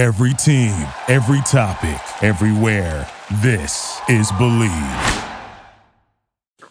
[0.00, 3.06] Every team, every topic, everywhere.
[3.42, 4.72] This is Believe.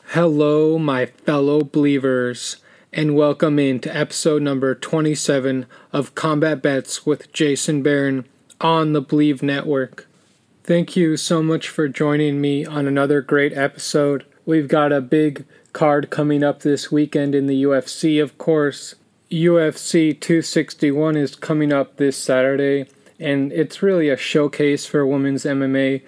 [0.08, 2.58] Hello, my fellow believers,
[2.92, 8.26] and welcome in to episode number 27 of Combat Bets with Jason Barron
[8.62, 10.08] on the Believe Network.
[10.64, 14.26] Thank you so much for joining me on another great episode.
[14.44, 18.96] We've got a big card coming up this weekend in the UFC, of course.
[19.30, 22.88] UFC 261 is coming up this Saturday,
[23.20, 26.02] and it's really a showcase for women's MMA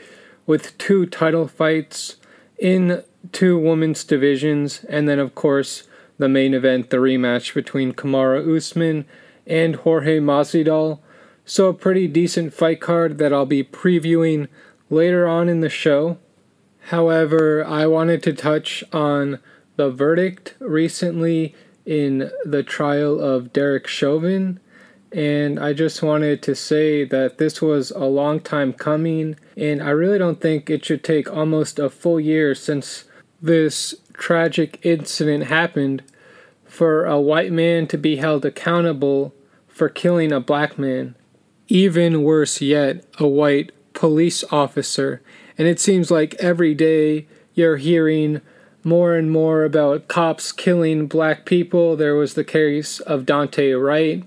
[0.46, 2.18] with two title fights
[2.58, 5.84] in two women's divisions, and then, of course,
[6.18, 9.06] the main event, the rematch between Kamaru Usman
[9.46, 11.00] and Jorge Masvidal.
[11.46, 14.48] So, a pretty decent fight card that I'll be previewing
[14.90, 16.18] later on in the show.
[16.86, 19.40] However, I wanted to touch on
[19.76, 24.60] the verdict recently in the trial of Derek Chauvin.
[25.12, 29.90] And I just wanted to say that this was a long time coming, and I
[29.90, 33.04] really don't think it should take almost a full year since
[33.42, 36.04] this tragic incident happened
[36.64, 39.34] for a white man to be held accountable
[39.68, 41.16] for killing a black man.
[41.68, 45.22] Even worse yet, a white police officer.
[45.58, 48.42] And it seems like every day you're hearing
[48.84, 51.96] more and more about cops killing black people.
[51.96, 54.24] There was the case of Daunte Wright.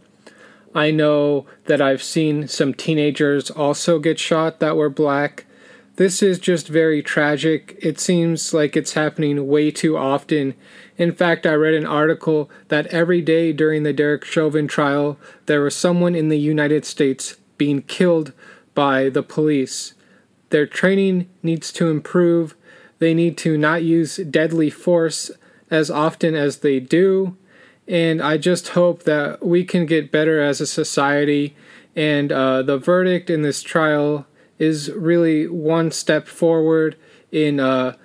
[0.75, 5.47] I know that I've seen some teenagers also get shot that were black.
[5.97, 7.79] This is just very tragic.
[7.81, 10.55] It seems like it's happening way too often.
[10.99, 15.61] In fact, I read an article that every day during the Derek Chauvin trial, there
[15.61, 18.33] was someone in the United States being killed
[18.75, 19.95] by the police.
[20.51, 22.57] Their training needs to improve
[22.99, 25.31] they need to not use deadly force
[25.71, 27.37] as often as they do.
[27.87, 31.55] And I just hope that we can get better as a society.
[31.95, 34.27] And uh, the verdict in this trial
[34.59, 36.97] is really one step forward
[37.31, 37.97] in uh,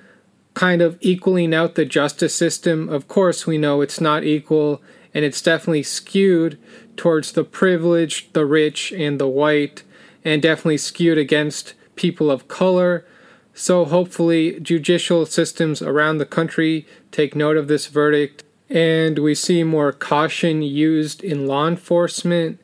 [0.54, 2.90] kind of equaling out the justice system.
[2.90, 4.82] Of course, we know it's not equal,
[5.14, 6.58] and it's definitely skewed
[6.98, 9.84] towards the privileged, the rich, and the white,
[10.26, 13.06] and definitely skewed against people of color.
[13.54, 19.64] So hopefully, judicial systems around the country take note of this verdict and we see
[19.64, 22.60] more caution used in law enforcement.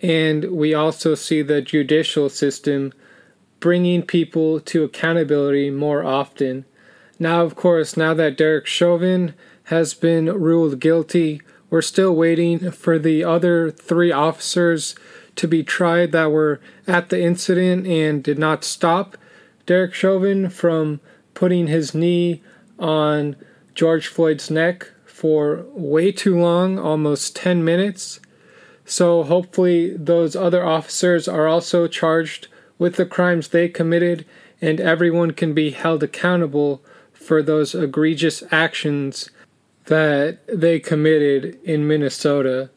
[0.00, 2.92] And we also see the judicial system
[3.60, 6.64] bringing people to accountability more often.
[7.18, 9.34] Now, of course, now that Derek Chauvin
[9.64, 11.40] has been ruled guilty,
[11.70, 14.94] we're still waiting for the other three officers
[15.36, 19.16] to be tried that were at the incident and did not stop
[19.66, 21.00] Derek Chauvin from
[21.34, 22.42] putting his knee
[22.78, 23.36] on
[23.74, 28.20] George Floyd's neck for way too long, almost 10 minutes.
[28.84, 34.26] So hopefully, those other officers are also charged with the crimes they committed,
[34.60, 36.82] and everyone can be held accountable
[37.14, 39.30] for those egregious actions
[39.86, 42.68] that they committed in Minnesota.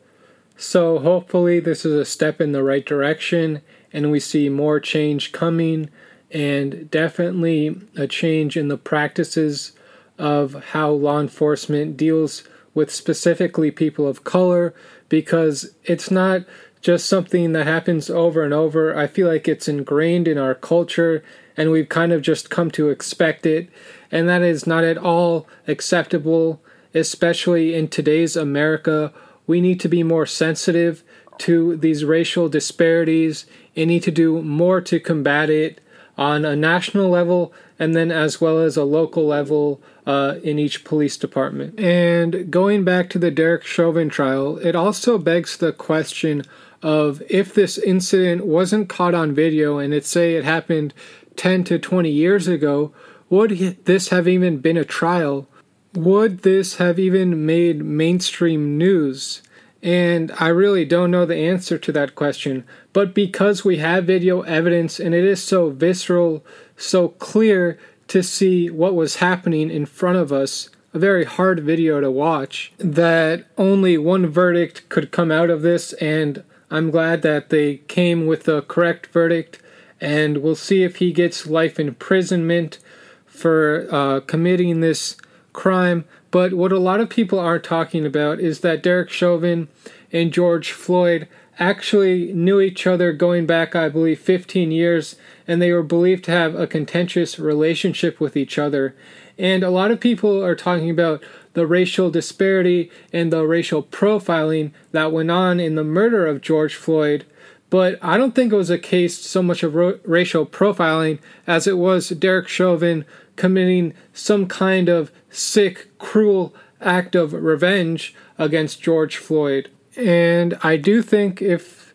[0.55, 3.61] So, hopefully, this is a step in the right direction,
[3.91, 5.89] and we see more change coming
[6.31, 9.73] and definitely a change in the practices
[10.19, 12.43] of how law enforcement deals
[12.75, 14.75] with specifically people of color
[15.07, 16.41] because it's not
[16.81, 18.95] just something that happens over and over.
[18.95, 21.23] I feel like it's ingrained in our culture
[21.57, 23.69] and we've kind of just come to expect it.
[24.11, 26.61] And that is not at all acceptable,
[26.93, 29.11] especially in today's America.
[29.47, 31.03] We need to be more sensitive
[31.39, 35.81] to these racial disparities and need to do more to combat it
[36.17, 40.83] on a national level and then as well as a local level uh, in each
[40.83, 41.79] police department.
[41.79, 46.43] And going back to the Derek Chauvin trial, it also begs the question
[46.83, 50.93] of if this incident wasn't caught on video and it say it happened
[51.35, 52.93] 10 to 20 years ago,
[53.29, 55.47] would this have even been a trial?
[55.93, 59.41] Would this have even made mainstream news?
[59.81, 62.65] And I really don't know the answer to that question.
[62.91, 66.43] But because we have video evidence and it is so visceral,
[66.79, 67.77] so clear
[68.07, 72.73] to see what was happening in front of us, a very hard video to watch,
[72.79, 75.93] that only one verdict could come out of this.
[75.93, 79.59] And I'm glad that they came with the correct verdict.
[80.01, 82.79] And we'll see if he gets life imprisonment
[83.25, 85.17] for uh, committing this
[85.53, 86.05] crime.
[86.31, 89.67] But what a lot of people aren't talking about is that Derek Chauvin
[90.11, 91.27] and George Floyd
[91.59, 95.15] actually knew each other going back, I believe, 15 years,
[95.49, 98.95] and they were believed to have a contentious relationship with each other.
[99.35, 101.23] And a lot of people are talking about
[101.53, 106.75] the racial disparity and the racial profiling that went on in the murder of George
[106.75, 107.25] Floyd.
[107.71, 111.17] but I don't think it was a case so much of ro- racial profiling
[111.47, 113.05] as it was Derek Chauvin
[113.35, 119.69] committing some kind of sick, cruel act of revenge against George Floyd.
[119.95, 121.88] And I do think if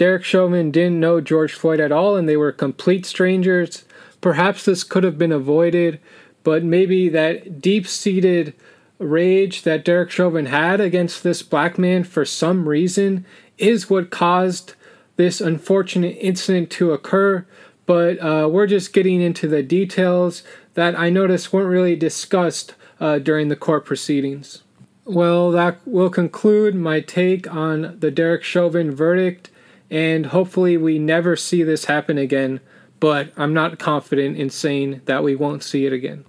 [0.00, 3.84] Derek Chauvin didn't know George Floyd at all and they were complete strangers,
[4.22, 6.00] perhaps this could have been avoided,
[6.42, 8.54] but maybe that deep seated
[8.98, 13.26] rage that Derek Chauvin had against this black man for some reason
[13.58, 14.72] is what caused
[15.16, 17.44] this unfortunate incident to occur.
[17.84, 20.42] But uh, we're just getting into the details
[20.72, 24.62] that I noticed weren't really discussed uh, during the court proceedings.
[25.04, 29.50] Well, that will conclude my take on the Derek Chauvin verdict,
[29.90, 32.60] and hopefully, we never see this happen again.
[33.00, 36.24] But I'm not confident in saying that we won't see it again.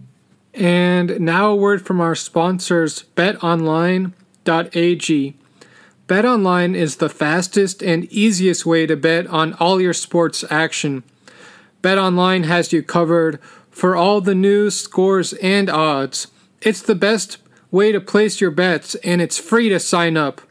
[0.53, 4.13] And now a word from our sponsors, betonline.ag.
[6.07, 11.03] BetOnline is the fastest and easiest way to bet on all your sports action.
[11.81, 16.27] BetOnline has you covered for all the news, scores, and odds.
[16.61, 17.37] It's the best
[17.71, 20.41] way to place your bets, and it's free to sign up.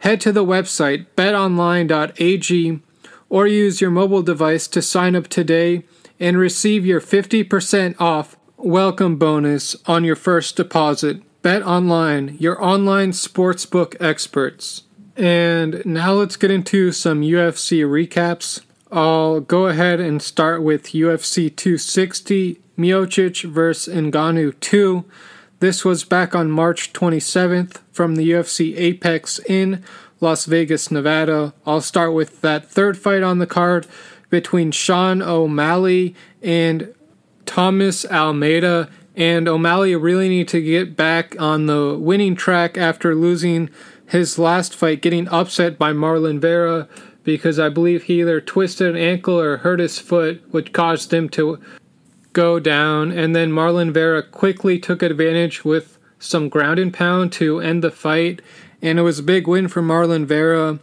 [0.00, 2.80] Head to the website betonline.ag
[3.28, 5.84] or use your mobile device to sign up today
[6.18, 11.22] and receive your 50% off welcome bonus on your first deposit.
[11.42, 14.84] Bet Online, your online sportsbook experts.
[15.16, 18.62] And now let's get into some UFC recaps.
[18.90, 23.94] I'll go ahead and start with UFC 260 Miocic vs.
[23.94, 25.04] Ngannou 2.
[25.60, 29.84] This was back on March 27th from the UFC Apex in
[30.18, 31.52] Las Vegas, Nevada.
[31.66, 33.86] I'll start with that third fight on the card
[34.30, 36.94] between Sean O'Malley and
[37.44, 38.88] Thomas Almeida.
[39.14, 43.68] And O'Malley really need to get back on the winning track after losing
[44.06, 46.88] his last fight getting upset by Marlon Vera
[47.22, 51.28] because I believe he either twisted an ankle or hurt his foot, which caused him
[51.30, 51.60] to
[52.32, 53.12] go down.
[53.12, 57.90] And then Marlon Vera quickly took advantage with some ground and pound to end the
[57.90, 58.42] fight.
[58.82, 60.78] And it was a big win for Marlon Vera.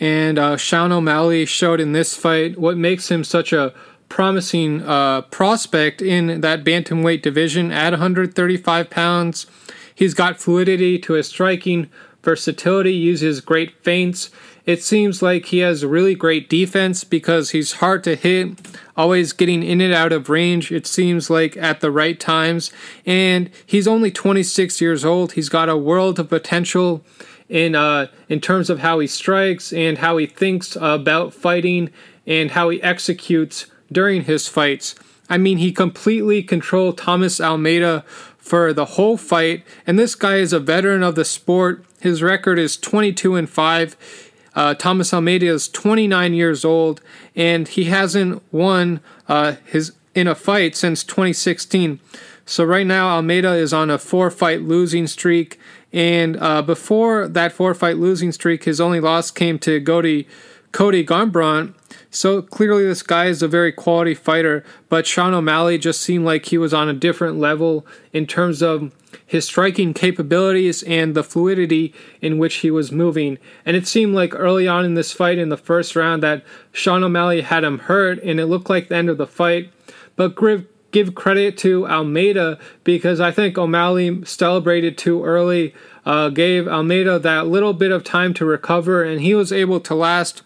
[0.00, 3.74] And uh, Sean O'Malley showed in this fight what makes him such a
[4.08, 9.46] promising uh, prospect in that bantamweight division at 135 pounds.
[9.94, 11.90] He's got fluidity to his striking,
[12.22, 14.30] versatility, uses great feints.
[14.68, 18.60] It seems like he has a really great defense because he's hard to hit,
[18.98, 22.70] always getting in and out of range, it seems like at the right times.
[23.06, 25.32] And he's only 26 years old.
[25.32, 27.02] He's got a world of potential
[27.48, 31.88] in uh, in terms of how he strikes and how he thinks about fighting
[32.26, 34.94] and how he executes during his fights.
[35.30, 38.04] I mean, he completely controlled Thomas Almeida
[38.36, 41.86] for the whole fight, and this guy is a veteran of the sport.
[42.00, 44.27] His record is 22 and 5.
[44.54, 47.00] Uh, Thomas Almeida is 29 years old,
[47.36, 52.00] and he hasn't won uh, his in a fight since 2016.
[52.44, 55.60] So right now, Almeida is on a four-fight losing streak,
[55.92, 60.26] and uh, before that four-fight losing streak, his only loss came to Cody
[60.72, 61.74] Cody Garbrandt,
[62.10, 66.46] so clearly, this guy is a very quality fighter, but Sean O'Malley just seemed like
[66.46, 68.92] he was on a different level in terms of
[69.24, 73.38] his striking capabilities and the fluidity in which he was moving.
[73.64, 77.04] And it seemed like early on in this fight, in the first round, that Sean
[77.04, 79.70] O'Malley had him hurt, and it looked like the end of the fight.
[80.16, 86.66] But give, give credit to Almeida because I think O'Malley celebrated too early, uh, gave
[86.66, 90.42] Almeida that little bit of time to recover, and he was able to last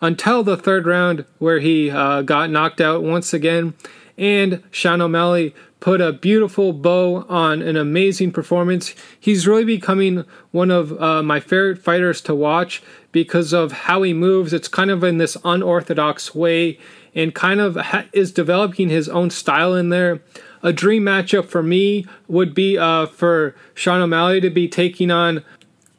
[0.00, 3.74] until the third round, where he uh, got knocked out once again.
[4.18, 8.94] And Sean O'Malley put a beautiful bow on an amazing performance.
[9.18, 14.12] He's really becoming one of uh, my favorite fighters to watch because of how he
[14.12, 14.52] moves.
[14.52, 16.78] It's kind of in this unorthodox way
[17.14, 20.20] and kind of ha- is developing his own style in there.
[20.62, 25.44] A dream matchup for me would be uh, for Sean O'Malley to be taking on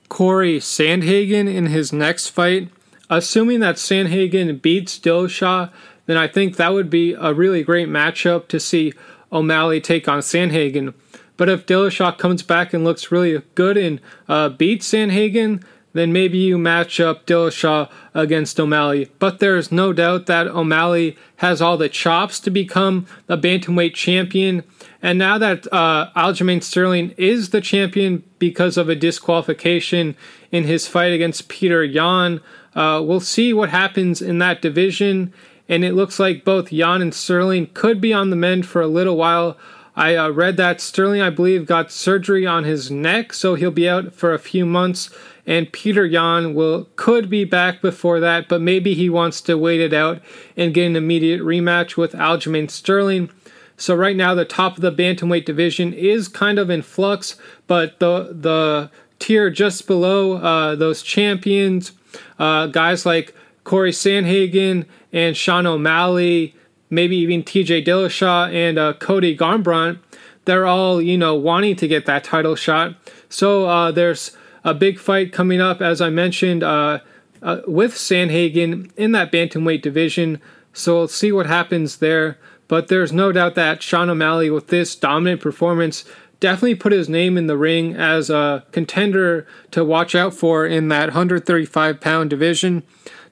[0.09, 2.69] Corey Sandhagen in his next fight
[3.09, 5.71] assuming that Sandhagen beats Dillashaw,
[6.05, 8.93] then I think that would be a really great matchup to see
[9.31, 10.93] O'Malley take on Sandhagen.
[11.35, 16.37] But if Dillashaw comes back and looks really good and uh, beats Sandhagen, then maybe
[16.37, 19.09] you match up Dillashaw against O'Malley.
[19.19, 24.63] But there's no doubt that O'Malley has all the chops to become the bantamweight champion.
[25.01, 30.15] And now that uh, Aljamain Sterling is the champion because of a disqualification
[30.51, 32.41] in his fight against Peter Yan,
[32.77, 35.33] uh, we'll see what happens in that division,
[35.67, 38.87] and it looks like both Yan and Sterling could be on the mend for a
[38.87, 39.57] little while.
[39.95, 43.89] I uh, read that Sterling, I believe, got surgery on his neck, so he'll be
[43.89, 45.09] out for a few months.
[45.47, 49.79] and Peter Yan will could be back before that, but maybe he wants to wait
[49.79, 50.21] it out
[50.57, 53.29] and get an immediate rematch with Aljamain Sterling.
[53.77, 57.99] So right now the top of the bantamweight division is kind of in flux, but
[57.99, 61.93] the the tier just below uh, those champions,
[62.39, 66.55] uh, guys like Corey Sandhagen and Sean O'Malley,
[66.89, 69.99] maybe even TJ Dillashaw and uh, Cody Garbrandt,
[70.45, 72.95] they're all, you know, wanting to get that title shot.
[73.29, 76.99] So uh, there's a big fight coming up, as I mentioned, uh,
[77.41, 80.41] uh, with Sandhagen in that bantamweight division.
[80.73, 82.37] So we'll see what happens there.
[82.69, 86.03] But there's no doubt that Sean O'Malley, with this dominant performance,
[86.39, 90.87] definitely put his name in the ring as a contender to watch out for in
[90.89, 92.83] that 135 pound division.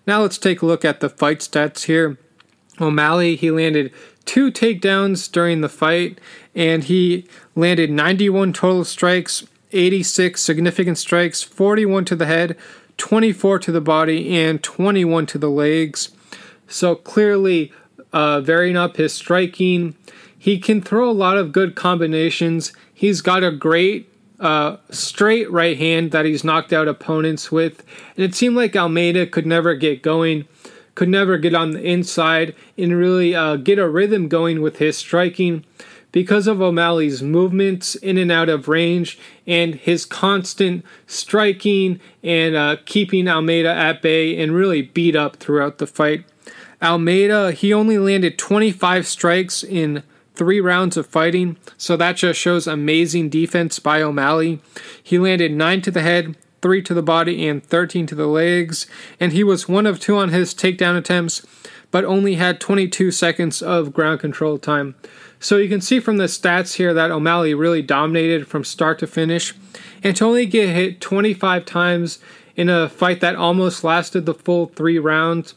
[0.07, 2.17] Now let's take a look at the fight stats here.
[2.79, 3.93] O'Malley, he landed
[4.25, 6.19] two takedowns during the fight,
[6.53, 12.57] and he landed 91 total strikes, 86 significant strikes, 41 to the head,
[12.97, 16.09] 24 to the body, and 21 to the legs.
[16.67, 17.71] So clearly,
[18.15, 19.95] uh, varying up his striking.
[20.37, 22.71] He can throw a lot of good combinations.
[23.05, 27.83] He's got a great uh, straight right hand that he's knocked out opponents with.
[28.15, 30.47] And it seemed like Almeida could never get going,
[30.95, 34.97] could never get on the inside and really uh, get a rhythm going with his
[34.97, 35.63] striking
[36.11, 42.77] because of O'Malley's movements in and out of range and his constant striking and uh,
[42.85, 46.25] keeping Almeida at bay and really beat up throughout the fight.
[46.81, 50.01] Almeida, he only landed 25 strikes in
[50.35, 54.61] three rounds of fighting, so that just shows amazing defense by O'Malley.
[55.01, 58.87] He landed 9 to the head, 3 to the body, and 13 to the legs,
[59.19, 61.45] and he was 1 of 2 on his takedown attempts,
[61.91, 64.95] but only had 22 seconds of ground control time.
[65.39, 69.07] So you can see from the stats here that O'Malley really dominated from start to
[69.07, 69.53] finish,
[70.03, 72.19] and to only get hit 25 times
[72.55, 75.53] in a fight that almost lasted the full three rounds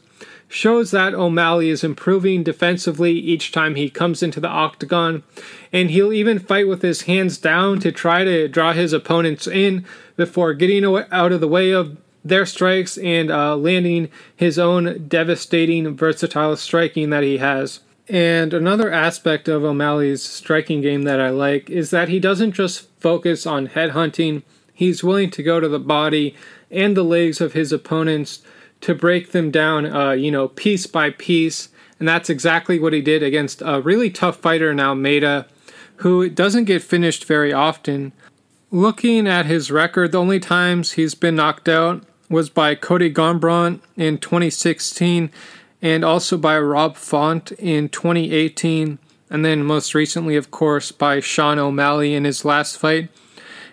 [0.49, 5.23] shows that O'Malley is improving defensively each time he comes into the octagon,
[5.71, 9.85] and he'll even fight with his hands down to try to draw his opponents in
[10.17, 15.95] before getting out of the way of their strikes and uh, landing his own devastating,
[15.95, 17.79] versatile striking that he has.
[18.09, 22.89] And another aspect of O'Malley's striking game that I like is that he doesn't just
[22.99, 24.41] focus on head hunting,
[24.73, 26.35] he's willing to go to the body
[26.71, 28.41] and the legs of his opponents
[28.81, 31.69] to break them down, uh, you know, piece by piece.
[31.99, 35.47] And that's exactly what he did against a really tough fighter in Almeida,
[35.97, 38.13] who doesn't get finished very often.
[38.71, 43.81] Looking at his record, the only times he's been knocked out was by Cody Garbrandt
[43.97, 45.31] in 2016
[45.81, 51.57] and also by Rob Font in 2018, and then most recently, of course, by Sean
[51.57, 53.09] O'Malley in his last fight.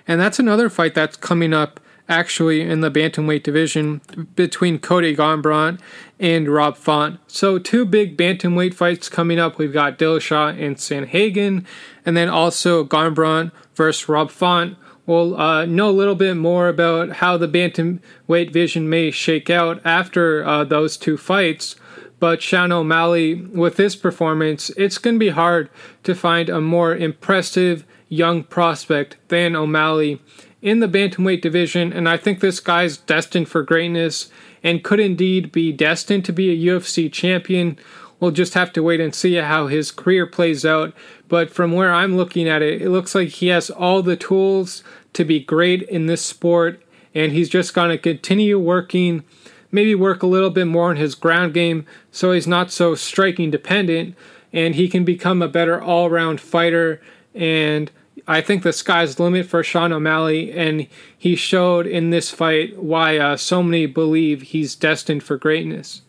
[0.06, 4.00] And that's another fight that's coming up actually in the bantamweight division
[4.34, 5.80] between Cody Garbrandt
[6.18, 7.20] and Rob Font.
[7.26, 9.58] So two big bantamweight fights coming up.
[9.58, 11.64] We've got Dillashaw and Sandhagen,
[12.04, 14.76] and then also Garbrandt versus Rob Font.
[15.06, 19.80] We'll uh, know a little bit more about how the bantamweight division may shake out
[19.84, 21.76] after uh, those two fights.
[22.18, 25.68] But Sean O'Malley, with this performance, it's going to be hard
[26.04, 30.20] to find a more impressive young prospect than O'Malley
[30.66, 34.30] in the bantamweight division, and I think this guy's destined for greatness
[34.64, 37.78] and could indeed be destined to be a UFC champion.
[38.18, 40.92] We'll just have to wait and see how his career plays out.
[41.28, 44.82] But from where I'm looking at it, it looks like he has all the tools
[45.12, 46.82] to be great in this sport,
[47.14, 49.23] and he's just going to continue working,
[49.70, 53.52] maybe work a little bit more on his ground game so he's not so striking
[53.52, 54.16] dependent,
[54.52, 57.00] and he can become a better all round fighter
[57.37, 57.92] and
[58.28, 62.76] I think the sky's the limit for Sean O'Malley, and he showed in this fight
[62.76, 66.02] why uh, so many believe he's destined for greatness.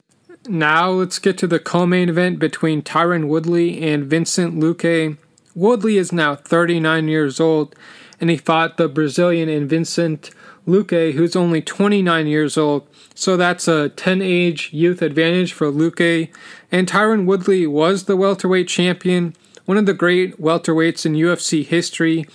[0.48, 5.18] Now let's get to the co-main event between Tyron Woodley and Vincent Luque.
[5.54, 7.76] Woodley is now 39 years old,
[8.20, 10.32] and he fought the Brazilian in Vincent
[10.68, 12.88] Luque, who's only 29 years old.
[13.14, 16.30] So that's a 10 age youth advantage for Luque.
[16.72, 19.36] And Tyron Woodley was the welterweight champion
[19.68, 22.26] one of the great welterweights in UFC history,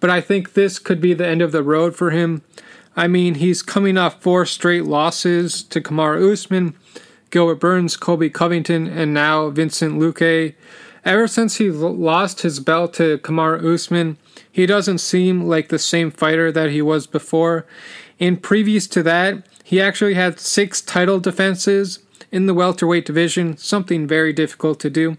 [0.00, 2.42] but I think this could be the end of the road for him.
[2.96, 6.74] I mean, he's coming off four straight losses to Kamaru Usman,
[7.28, 10.54] Gilbert Burns, Colby Covington, and now Vincent Luque.
[11.04, 14.16] Ever since he lost his belt to Kamaru Usman,
[14.50, 17.66] he doesn't seem like the same fighter that he was before.
[18.18, 21.98] And previous to that, he actually had six title defenses
[22.32, 25.18] in the welterweight division, something very difficult to do.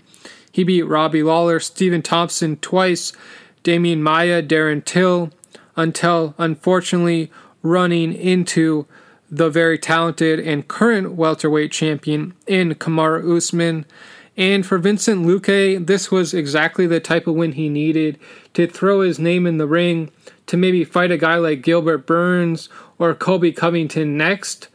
[0.51, 3.13] He beat Robbie Lawler, Stephen Thompson twice,
[3.63, 5.31] Demian Maya, Darren Till,
[5.75, 7.31] until unfortunately
[7.63, 8.85] running into
[9.29, 13.85] the very talented and current welterweight champion in Kamaru Usman.
[14.35, 18.19] And for Vincent Luque, this was exactly the type of win he needed
[18.53, 20.11] to throw his name in the ring
[20.47, 22.67] to maybe fight a guy like Gilbert Burns
[22.99, 24.67] or Colby Covington next.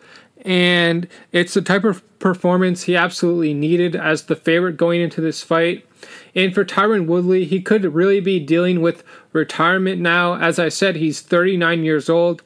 [0.43, 5.43] And it's the type of performance he absolutely needed as the favorite going into this
[5.43, 5.87] fight.
[6.35, 10.35] And for Tyron Woodley, he could really be dealing with retirement now.
[10.35, 12.43] As I said, he's 39 years old.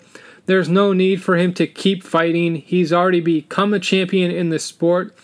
[0.47, 2.57] There's no need for him to keep fighting.
[2.57, 5.15] He's already become a champion in this sport,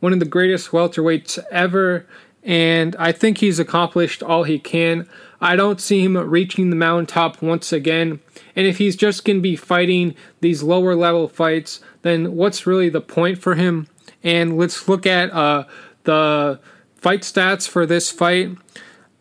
[0.00, 2.06] one of the greatest welterweights ever,
[2.46, 5.08] and I think he's accomplished all he can.
[5.40, 8.20] I don't see him reaching the mountaintop once again.
[8.54, 12.88] And if he's just going to be fighting these lower level fights, then what's really
[12.88, 13.88] the point for him?
[14.26, 15.66] And let's look at uh,
[16.02, 16.58] the
[16.96, 18.58] fight stats for this fight.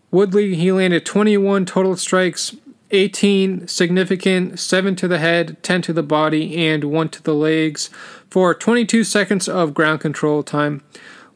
[0.09, 2.55] Woodley, he landed 21 total strikes,
[2.89, 7.91] 18 significant, 7 to the head, 10 to the body, and 1 to the legs
[8.31, 10.81] for 22 seconds of ground control time.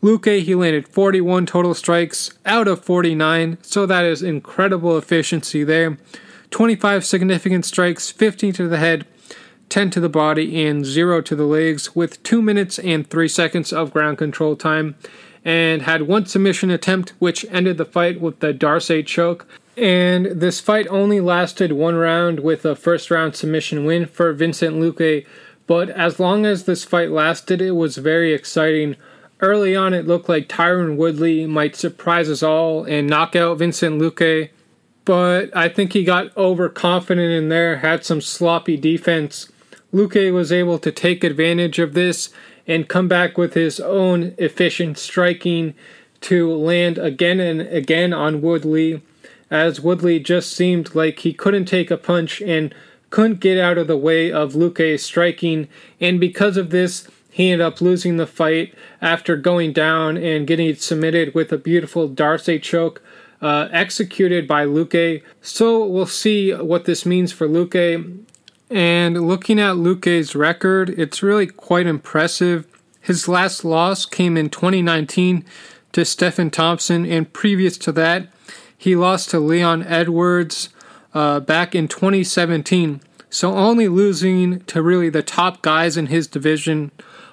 [0.01, 5.99] Luque, he landed 41 total strikes out of 49, so that is incredible efficiency there.
[6.49, 9.05] 25 significant strikes, 15 to the head,
[9.69, 13.71] 10 to the body, and 0 to the legs, with 2 minutes and 3 seconds
[13.71, 14.95] of ground control time,
[15.45, 19.47] and had one submission attempt, which ended the fight with the D'Arce choke.
[19.77, 24.75] And this fight only lasted one round with a first round submission win for Vincent
[24.75, 25.25] Luque.
[25.67, 28.97] But as long as this fight lasted, it was very exciting.
[29.39, 34.01] Early on, it looked like Tyron Woodley might surprise us all and knock out Vincent
[34.01, 34.49] Luque.
[35.05, 39.49] But I think he got overconfident in there, had some sloppy defense.
[39.93, 42.29] Luque was able to take advantage of this
[42.67, 45.73] and come back with his own efficient striking
[46.21, 49.01] to land again and again on Woodley
[49.49, 52.73] as Woodley just seemed like he couldn't take a punch and
[53.09, 55.67] couldn't get out of the way of Luque striking,
[55.99, 60.75] and because of this, he ended up losing the fight after going down and getting
[60.75, 63.01] submitted with a beautiful D'Arce choke
[63.41, 65.23] uh, executed by Luque.
[65.41, 68.25] So we'll see what this means for Luque.
[68.69, 72.67] And looking at Luque's record, it's really quite impressive.
[73.01, 75.43] His last loss came in 2019
[75.93, 78.27] to Stephen Thompson, and previous to that,
[78.77, 80.69] he lost to Leon Edwards
[81.15, 83.01] uh, back in 2017.
[83.31, 86.91] So only losing to really the top guys in his division.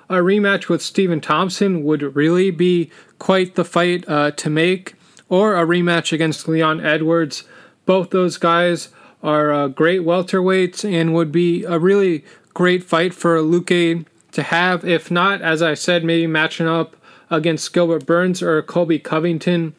[0.09, 4.94] A rematch with Stephen Thompson would really be quite the fight uh, to make,
[5.29, 7.44] or a rematch against Leon Edwards.
[7.85, 8.88] Both those guys
[9.27, 14.85] are uh, great welterweights and would be a really great fight for Luque to have.
[14.85, 16.97] If not, as I said, maybe matching up
[17.29, 19.75] against Gilbert Burns or Colby Covington.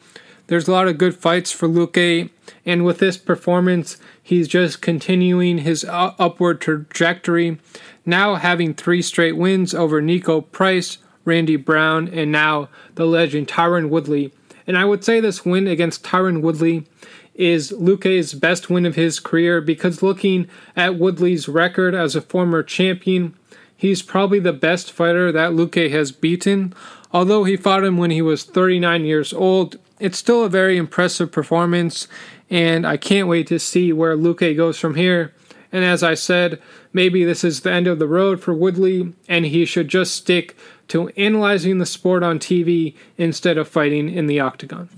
[0.48, 2.28] There's a lot of good fights for Luque,
[2.66, 7.58] and with this performance, he's just continuing his upward trajectory,
[8.04, 13.88] now having three straight wins over Niko Price, Randy Brown, and now the legend Tyron
[13.88, 14.32] Woodley.
[14.68, 16.86] And I would say this win against Tyron Woodley
[17.34, 22.62] is Luque's best win of his career because looking at Woodley's record as a former
[22.62, 23.34] champion,
[23.74, 26.74] he's probably the best fighter that Luque has beaten.
[27.12, 31.32] Although he fought him when he was 39 years old, it's still a very impressive
[31.32, 32.06] performance,
[32.50, 35.32] and I can't wait to see where Luque goes from here.
[35.70, 36.60] And as I said,
[36.92, 40.56] maybe this is the end of the road for Woodley, and he should just stick
[40.88, 44.88] to analyzing the sport on TV instead of fighting in the octagon.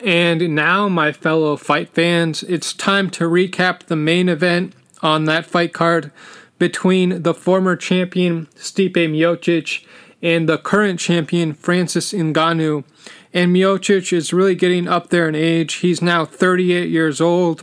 [0.00, 5.46] And now, my fellow fight fans, it's time to recap the main event on that
[5.46, 6.10] fight card
[6.58, 9.84] between the former champion Stipe Miocic
[10.20, 12.84] and the current champion Francis Ngannou
[13.32, 15.74] and Miocic is really getting up there in age.
[15.74, 17.62] He's now 38 years old.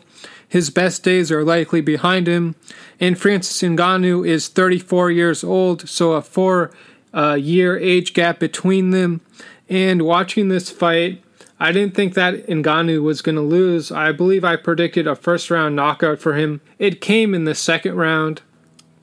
[0.56, 2.56] His best days are likely behind him.
[2.98, 6.72] And Francis Ngannou is 34 years old, so a four
[7.14, 9.20] uh, year age gap between them.
[9.68, 11.22] And watching this fight,
[11.60, 13.92] I didn't think that Ngannou was going to lose.
[13.92, 16.62] I believe I predicted a first round knockout for him.
[16.80, 18.42] It came in the second round.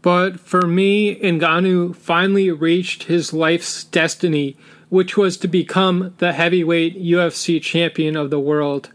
[0.00, 4.56] But for me, Ngannou finally reached his life's destiny
[4.88, 8.90] which was to become the heavyweight UFC champion of the world.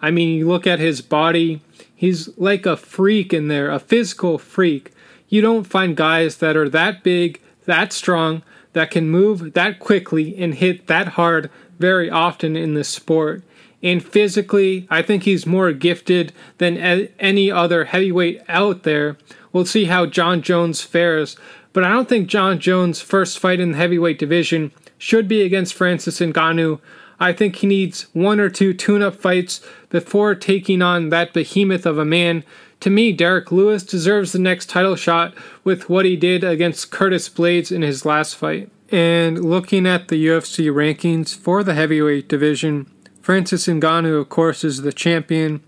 [0.00, 1.62] I mean, you look at his body,
[1.98, 4.92] he's like a freak in there, a physical freak.
[5.28, 10.36] You don't find guys that are that big, that strong, that can move that quickly
[10.38, 13.42] and hit that hard very often in this sport.
[13.82, 19.16] And physically, I think he's more gifted than any other heavyweight out there.
[19.52, 21.36] We'll see how Jon Jones fares,
[21.72, 25.74] but I don't think Jon Jones' first fight in the heavyweight division should be against
[25.74, 26.80] Francis Ngannou.
[27.20, 31.86] I think he needs one or two tune up fights before taking on that behemoth
[31.86, 32.44] of a man
[32.80, 37.28] to me, Derrick Lewis deserves the next title shot with what he did against Curtis
[37.28, 38.70] Blaydes in his last fight.
[38.90, 44.82] And looking at the UFC rankings for the heavyweight division, Francis Ngannou, of course, is
[44.82, 45.60] the champion.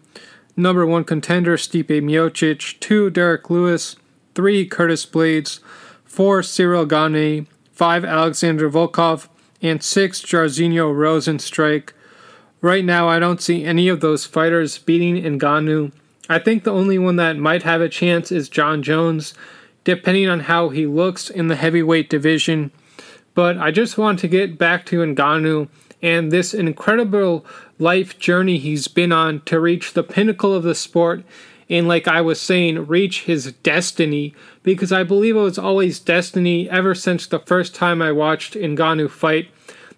[0.57, 2.79] Number one contender, Stipe Miocic.
[2.81, 3.97] Two, Derrick Lewis.
[4.35, 5.59] Three, Curtis Blaydes.
[6.05, 7.49] Four, Ciryl Gane.
[7.73, 9.29] Five, Alexander Volkov.
[9.63, 11.91] And six, Jairzinho Rozenstruik.
[12.61, 15.93] Right now, I don't see any of those fighters beating Ngannou.
[16.29, 19.35] I think the only one that might have a chance is Jon Jones,
[19.85, 22.71] depending on how he looks in the heavyweight division.
[23.35, 25.69] But I just want to get back to Ngannou
[26.03, 27.45] and this incredible
[27.79, 31.25] life journey he's been on to reach the pinnacle of the sport
[31.71, 36.69] and, like I was saying, reach his destiny because I believe it was always destiny
[36.69, 39.49] ever since the first time I watched Ngannou fight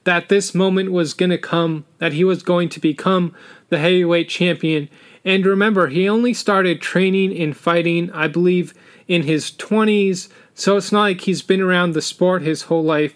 [0.05, 3.35] that this moment was going to come, that he was going to become
[3.71, 4.89] the heavyweight champion
[5.25, 8.75] and remember, he only started training and fighting, I believe,
[9.07, 13.15] in his 20s, so it's not like he's been around the sport his whole life.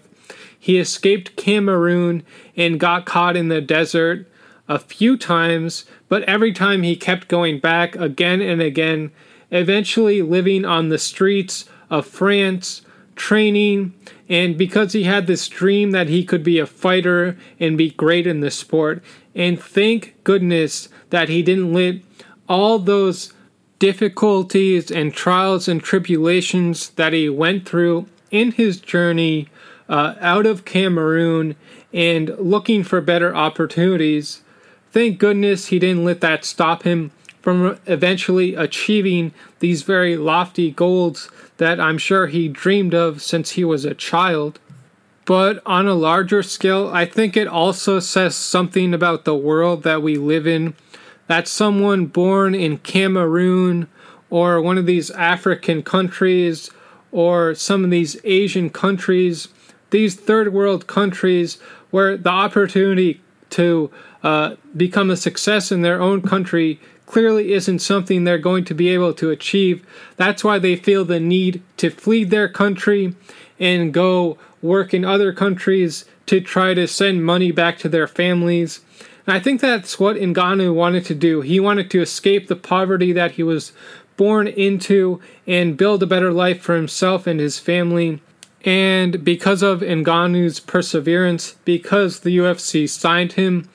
[0.59, 2.25] He escaped Cameroon
[2.57, 4.29] and got caught in the desert
[4.69, 9.11] a few times, but every time he kept going back again and again,
[9.51, 12.83] eventually living on the streets of France,
[13.15, 13.95] training,
[14.29, 18.27] and because he had this dream that he could be a fighter and be great
[18.27, 19.03] in the sport.
[19.35, 21.97] And thank goodness that he didn't let
[22.49, 23.33] all those
[23.79, 29.49] difficulties and trials and tribulations that he went through in his journey
[29.89, 31.57] uh, out of Cameroon
[31.93, 34.43] and looking for better opportunities.
[34.97, 37.11] Thank goodness he didn't let that stop him
[37.43, 43.63] from eventually achieving these very lofty goals that I'm sure he dreamed of since he
[43.63, 44.59] was a child.
[45.27, 50.01] But on a larger scale, I think it also says something about the world that
[50.01, 50.75] we live in
[51.27, 53.89] that someone born in Cameroon
[54.31, 56.71] or one of these African countries
[57.13, 59.49] or some of these Asian countries,
[59.91, 61.59] these third world countries
[61.91, 63.91] where the opportunity to
[64.27, 68.89] uh, become a success in their own country clearly isn't something they're going to be
[68.89, 69.87] able to achieve.
[70.17, 73.15] That's why they feel the need to flee their country
[73.61, 78.81] and go work in other countries to try to send money back to their families.
[79.29, 81.43] And I think that's what Ngannou wanted to do.
[81.43, 83.71] He wanted to escape the poverty that he was
[84.17, 88.21] born into and build a better life for himself and his family.
[88.65, 93.69] And because of Ngannou's perseverance, because the UFC signed him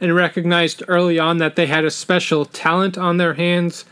[0.00, 3.84] and recognized early on that they had a special talent on their hands,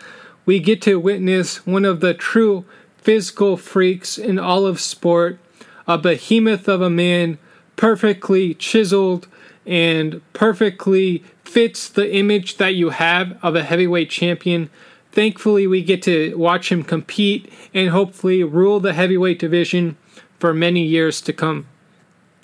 [0.47, 2.65] we get to witness one of the true
[2.99, 5.39] physical freaks in all of sport,
[5.87, 7.39] a behemoth of a man,
[7.77, 9.27] perfectly chiseled,
[9.67, 14.69] and perfectly fits the image that you have of a heavyweight champion.
[15.13, 19.97] Thankfully, we get to watch him compete and hopefully rule the heavyweight division
[20.39, 21.67] for many years to come.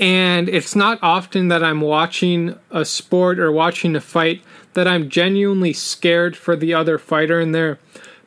[0.00, 5.10] And it's not often that I'm watching a sport or watching a fight that I'm
[5.10, 7.78] genuinely scared for the other fighter in there.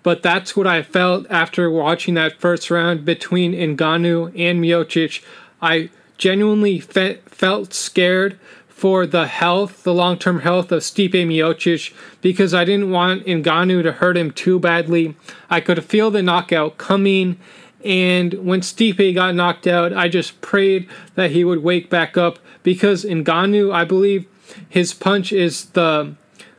[0.04, 5.24] But that's what I felt after watching that first round between Ngannou and Miocic.
[5.62, 11.92] I genuinely fe- felt scared for the health, the long term health of Stipe Miocic,
[12.22, 15.16] because I didn't want Ngannou to hurt him too badly.
[15.50, 17.40] I could feel the knockout coming,
[17.84, 22.40] and when Stipe got knocked out, I just prayed that he would wake back up
[22.64, 24.28] because Ngannou, I believe,
[24.70, 26.16] his punch is the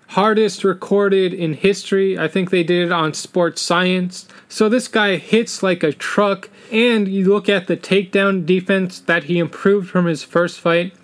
[0.09, 2.19] hardest recorded in history.
[2.19, 4.29] I think they did it on Sports Science.
[4.49, 9.25] So this guy hits like a truck, and you look at the takedown defense that
[9.25, 10.95] he improved from his first fight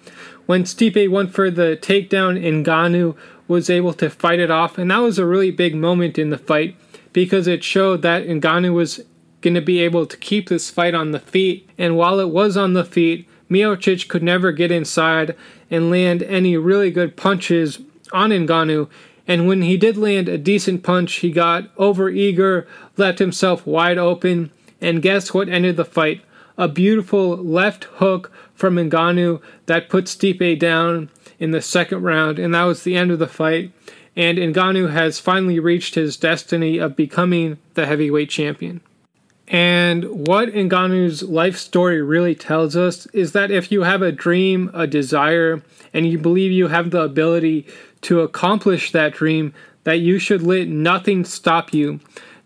[0.50, 3.14] when Stipe went for the takedown, Ngannou
[3.46, 6.38] was able to fight it off, and that was a really big moment in the
[6.38, 6.74] fight
[7.12, 9.00] because it showed that Ngannou was
[9.40, 11.68] going to be able to keep this fight on the feet.
[11.78, 15.34] And while it was on the feet, Miocic could never get inside
[15.70, 17.80] and land any really good punches
[18.12, 18.88] on Ngannou.
[19.26, 24.50] And when he did land a decent punch, he got overeager, left himself wide open,
[24.80, 26.22] and guess what ended the fight?
[26.56, 32.54] A beautiful left hook from Ngannou that put Stipe down in the second round, and
[32.54, 33.72] that was the end of the fight.
[34.16, 38.80] And Ngannou has finally reached his destiny of becoming the heavyweight champion.
[39.50, 44.70] And what Ngannou's life story really tells us is that if you have a dream,
[44.72, 45.60] a desire,
[45.92, 47.66] and you believe you have the ability
[48.02, 51.98] to accomplish that dream, that you should let nothing stop you.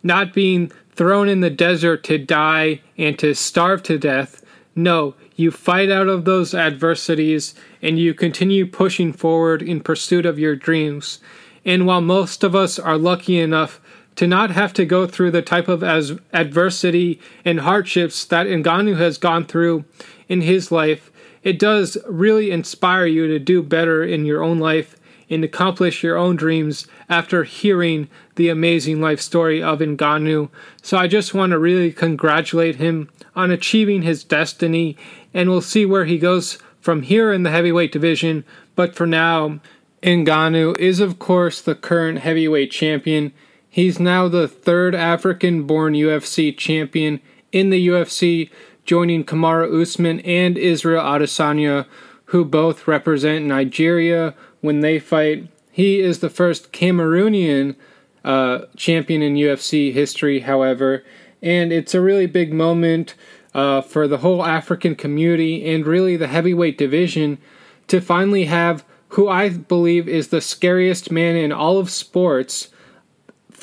[0.02, 4.42] Not being thrown in the desert to die and to starve to death.
[4.74, 10.38] No, you fight out of those adversities and you continue pushing forward in pursuit of
[10.38, 11.18] your dreams.
[11.66, 13.78] And while most of us are lucky enough
[14.16, 18.96] to not have to go through the type of as adversity and hardships that Ngannou
[18.96, 19.84] has gone through
[20.28, 21.10] in his life,
[21.42, 24.96] it does really inspire you to do better in your own life
[25.30, 30.48] and accomplish your own dreams after hearing the amazing life story of Ngannou.
[30.82, 34.96] So I just want to really congratulate him on achieving his destiny,
[35.32, 38.44] and we'll see where he goes from here in the heavyweight division.
[38.76, 39.60] But for now,
[40.02, 43.32] Ngannou is, of course, the current heavyweight champion.
[43.74, 48.48] He's now the third African born UFC champion in the UFC,
[48.84, 51.84] joining Kamaru Usman and Israel Adesanya,
[52.26, 55.48] who both represent Nigeria when they fight.
[55.72, 57.74] He is the first Cameroonian
[58.24, 61.02] uh, champion in UFC history, however,
[61.42, 63.16] and it's a really big moment
[63.54, 67.38] uh, for the whole African community and really the heavyweight division
[67.88, 72.68] to finally have who I believe is the scariest man in all of sports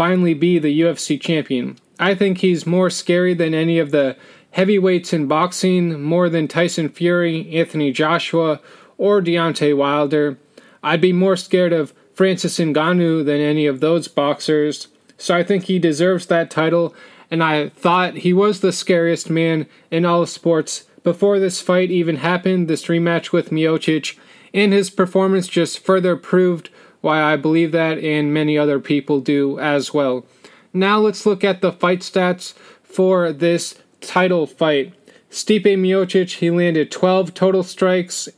[0.01, 1.77] finally be the UFC champion.
[1.99, 4.17] I think he's more scary than any of the
[4.49, 8.59] heavyweights in boxing, more than Tyson Fury, Anthony Joshua,
[8.97, 10.39] or Deontay Wilder.
[10.81, 14.87] I'd be more scared of Francis Ngannou than any of those boxers.
[15.19, 16.95] So I think he deserves that title,
[17.29, 21.91] and I thought he was the scariest man in all of sports before this fight
[21.91, 24.17] even happened, this rematch with Miocic
[24.51, 29.59] and his performance just further proved why I believe that, and many other people do
[29.59, 30.25] as well.
[30.73, 34.93] Now let's look at the fight stats for this title fight.
[35.29, 38.29] Stipe Miocic, he landed 12 total strikes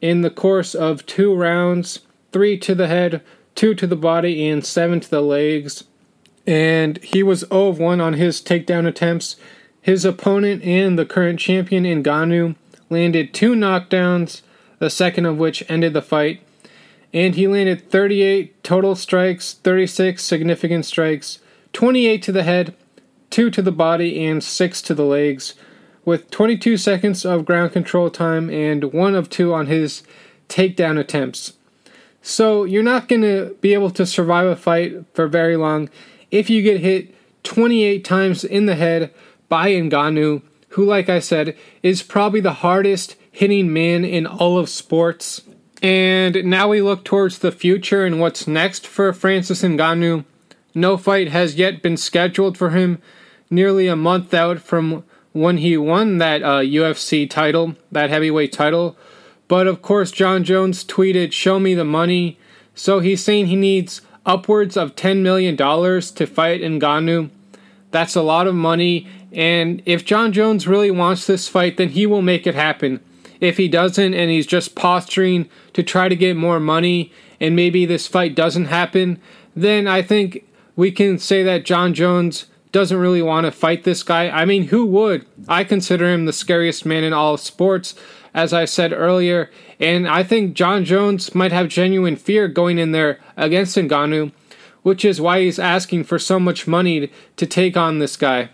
[0.00, 2.00] in the course of two rounds,
[2.32, 3.22] three to the head,
[3.54, 5.84] two to the body, and seven to the legs.
[6.46, 9.36] And he was 0 1 on his takedown attempts.
[9.80, 12.56] His opponent and the current champion, Ngannou,
[12.90, 14.42] landed two knockdowns,
[14.78, 16.43] the second of which ended the fight.
[17.14, 21.38] And he landed 38 total strikes, 36 significant strikes,
[21.72, 22.74] 28 to the head,
[23.30, 25.54] 2 to the body, and 6 to the legs,
[26.04, 30.02] with 22 seconds of ground control time and 1 of 2 on his
[30.48, 31.54] takedown attempts.
[32.20, 35.88] So you're not going to be able to survive a fight for very long
[36.30, 39.12] if you get hit 28 times in the head
[39.48, 44.68] by Ngannou, who, like I said, is probably the hardest hitting man in all of
[44.68, 45.42] sports.
[45.84, 50.24] And now we look towards the future and what's next for Francis Ngannou.
[50.74, 53.02] No fight has yet been scheduled for him,
[53.50, 58.96] nearly a month out from when he won that uh, UFC title, that heavyweight title.
[59.46, 62.38] But of course, Jon Jones tweeted, Show me the money.
[62.74, 67.28] So he's saying he needs upwards of $10 million to fight Ngannou.
[67.90, 69.06] That's a lot of money.
[69.32, 73.00] And if Jon Jones really wants this fight, then he will make it happen.
[73.40, 77.84] If he doesn't and he's just posturing to try to get more money and maybe
[77.84, 79.20] this fight doesn't happen,
[79.54, 84.02] then I think we can say that Jon Jones doesn't really want to fight this
[84.02, 84.28] guy.
[84.28, 85.24] I mean, who would?
[85.46, 87.94] I consider him the scariest man in all of sports,
[88.34, 92.90] as I said earlier, and I think Jon Jones might have genuine fear going in
[92.90, 94.32] there against Ngannou,
[94.82, 98.48] which is why he's asking for so much money to take on this guy.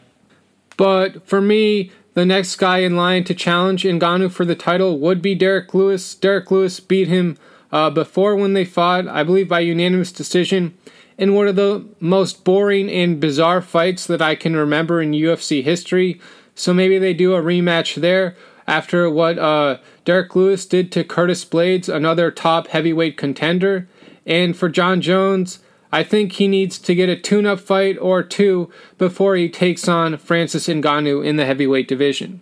[0.76, 5.23] But for me, the next guy in line to challenge Ngannou for the title would
[5.23, 6.14] be Derrick Lewis.
[6.14, 7.37] Derrick Lewis beat him
[7.73, 10.75] uh, before when they fought, I believe by unanimous decision,
[11.16, 15.62] in one of the most boring and bizarre fights that I can remember in UFC
[15.62, 16.20] history.
[16.55, 21.44] So maybe they do a rematch there after what uh, Derrick Lewis did to Curtis
[21.44, 23.87] Blaydes, another top heavyweight contender.
[24.27, 25.61] And for Jon Jones,
[25.92, 29.88] I think he needs to get a tune up fight or two before he takes
[29.88, 32.40] on Francis Ngannou in the heavyweight division.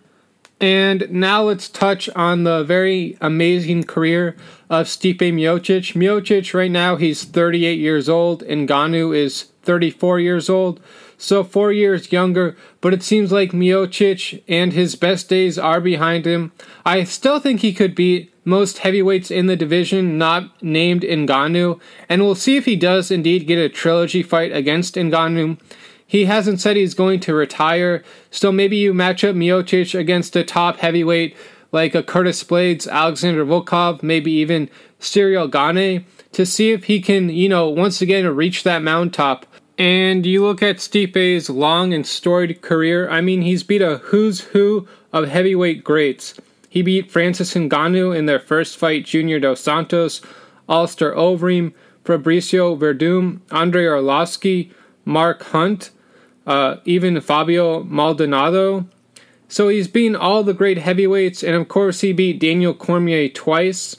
[0.61, 4.35] And now let's touch on the very amazing career
[4.69, 5.95] of Stipe Miocic.
[5.95, 8.43] Miocic, right now, he's 38 years old.
[8.43, 10.81] Ngannou is 34 years old
[11.19, 16.25] so four years younger, but it seems like Miocic and his best days are behind
[16.25, 16.53] him.
[16.85, 22.21] I still think he could beat most heavyweights in the division not named Ngannou, and
[22.21, 25.59] we'll see if he does indeed get a trilogy fight against Ngannou.
[26.05, 30.43] He hasn't said he's going to retire, so maybe you match up Miocic against a
[30.43, 31.37] top heavyweight
[31.71, 37.29] like a Curtis Blaydes, Alexander Volkov, maybe even Ciryl Gane to see if he can,
[37.29, 39.45] you know, once again reach that mountaintop.
[39.77, 44.41] And you look at Stipe's long and storied career, I mean, he's beat a who's
[44.41, 46.33] who of heavyweight greats.
[46.69, 50.21] He beat Francis Ngannou in their first fight, Junior Dos Santos,
[50.69, 51.73] Alistair Overeem,
[52.05, 54.71] Fabricio Werdum, Andrei Arlovski,
[55.03, 55.89] Mark Hunt,
[56.45, 58.85] uh, even Fabio Maldonado.
[59.47, 63.97] So he's beaten all the great heavyweights, and of course, he beat Daniel Cormier twice.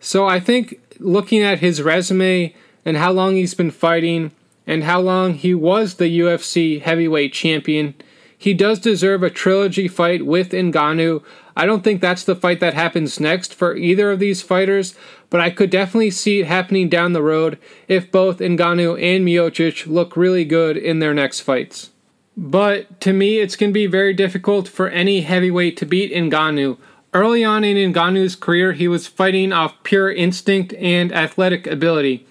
[0.00, 4.32] So I think looking at his resume and how long he's been fighting,
[4.68, 7.94] and how long he was the UFC heavyweight champion.
[8.36, 11.24] He does deserve a trilogy fight with Ngannou.
[11.58, 14.94] I don't think that's the fight that happens next for either of these fighters,
[15.28, 19.84] but I could definitely see it happening down the road if both Ngannou and Miocic
[19.88, 21.90] look really good in their next fights.
[22.36, 26.78] But to me, it's going to be very difficult for any heavyweight to beat Ngannou.
[27.12, 32.24] Early on in Ngannou's career, he was fighting off pure instinct and athletic ability.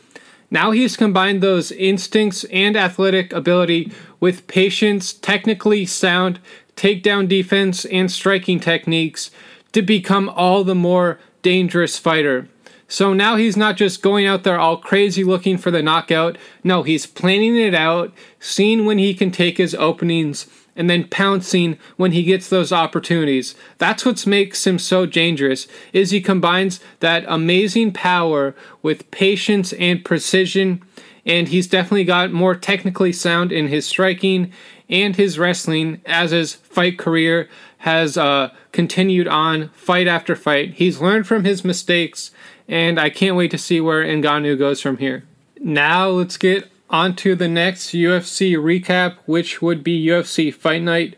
[0.49, 6.39] Now he's combined those instincts and athletic ability with patience, technically sound
[6.77, 9.29] takedown defense, and striking techniques
[9.73, 12.47] to become all the more dangerous fighter.
[12.87, 16.37] So now he's not just going out there all crazy looking for the knockout.
[16.63, 21.77] No, he's planning it out, seeing when he can take his openings, and then pouncing
[21.97, 23.55] when he gets those opportunities.
[23.77, 25.67] That's what makes him so dangerous.
[25.91, 30.81] Is he combines that amazing power with patience and precision,
[31.25, 34.53] and he's definitely got more technically sound in his striking
[34.89, 40.75] and his wrestling as his fight career has uh, continued on fight after fight.
[40.75, 42.31] He's learned from his mistakes,
[42.67, 45.23] and I can't wait to see where Ngannou goes from here.
[45.59, 51.15] Now let's get on to the next UFC recap, which would be UFC Fight Night.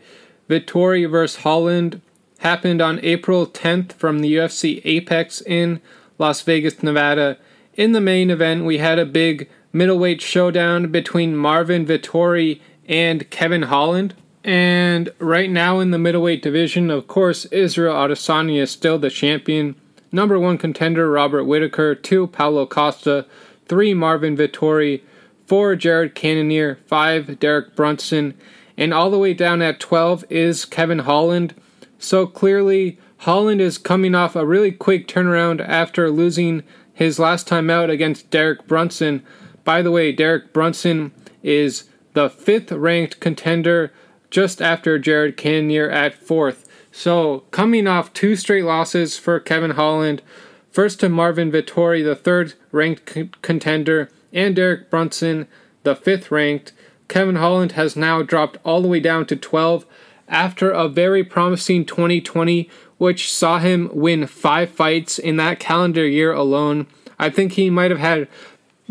[0.48, 1.42] Vettori vs.
[1.42, 2.00] Holland
[2.38, 5.80] happened on April 10th from the UFC Apex in
[6.18, 7.38] Las Vegas, Nevada.
[7.74, 13.62] In the main event, we had a big middleweight showdown between Marvin Vettori and Kevin
[13.62, 14.14] Holland.
[14.42, 19.76] And right now in the middleweight division, of course, Israel Adesanya is still the champion.
[20.12, 23.26] Number one contender Robert Whitaker, two Paulo Costa,
[23.66, 25.02] three Marvin Vettori,
[25.46, 28.34] four Jared Cannonier, five Derek Brunson,
[28.76, 31.54] and all the way down at 12 is Kevin Holland.
[31.98, 37.68] So clearly, Holland is coming off a really quick turnaround after losing his last time
[37.68, 39.22] out against Derek Brunson.
[39.64, 43.92] By the way, Derek Brunson is the fifth ranked contender
[44.30, 46.68] just after Jared Cannonier at fourth.
[46.92, 50.22] So, coming off two straight losses for Kevin Holland,
[50.70, 55.46] first to Marvin Vettori, the third ranked c- contender, and Derek Brunson,
[55.82, 56.72] the fifth ranked,
[57.08, 59.84] Kevin Holland has now dropped all the way down to 12
[60.28, 66.32] after a very promising 2020, which saw him win five fights in that calendar year
[66.32, 66.86] alone.
[67.18, 68.28] I think he might have had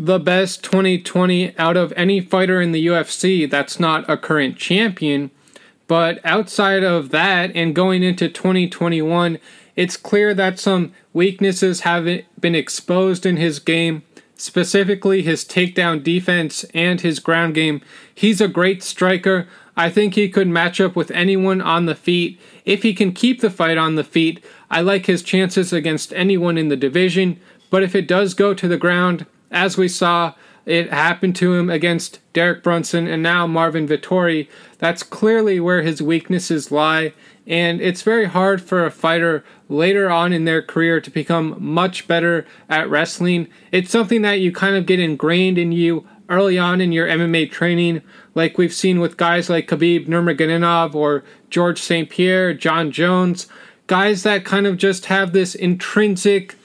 [0.02, 5.30] the best 2020 out of any fighter in the UFC that's not a current champion.
[5.88, 9.40] But outside of that and going into 2021,
[9.76, 12.08] it's clear that some weaknesses have
[12.40, 14.04] been exposed in his game,
[14.38, 17.82] specifically his takedown defense and his ground game.
[18.16, 19.50] He's a great striker.
[19.76, 22.40] I think he could match up with anyone on the feet.
[22.64, 26.58] If he can keep the fight on the feet, I like his chances against anyone
[26.58, 27.38] in the division.
[27.70, 30.34] But if it does go to the ground, as we saw
[30.66, 36.02] it happen to him against Derek Brunson and now Marvin Vettori, that's clearly where his
[36.02, 37.14] weaknesses lie.
[37.48, 42.08] And it's very hard for a fighter later on in their career to become much
[42.08, 43.48] better at wrestling.
[43.72, 47.50] It's something that you kind of get ingrained in you early on in your MMA
[47.52, 48.04] training,
[48.36, 52.08] like we've seen with guys like Khabib Nurmagomedov or George St.
[52.08, 53.48] Pierre, Jon Jones,
[53.88, 56.56] guys that kind of just have this intrinsic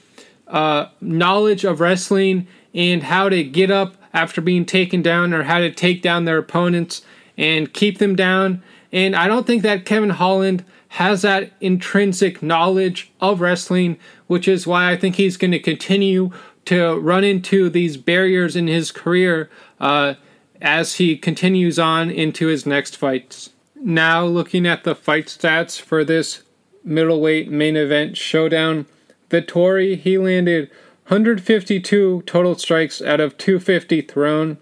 [0.47, 2.45] uh, knowledge of wrestling
[2.75, 6.37] and how to get up after being taken down or how to take down their
[6.37, 7.01] opponents
[7.37, 8.61] and keep them down.
[8.91, 14.67] And I don't think that Kevin Holland has that intrinsic knowledge of wrestling, which is
[14.67, 16.31] why I think he's going to continue
[16.65, 20.15] to run into these barriers in his career uh,
[20.61, 23.51] as he continues on into his next fights.
[23.75, 26.43] Now, looking at the fight stats for this
[26.83, 28.85] middleweight main event showdown,
[29.29, 30.71] Vettori, he landed
[31.07, 34.57] 152 total strikes out of 250 thrown,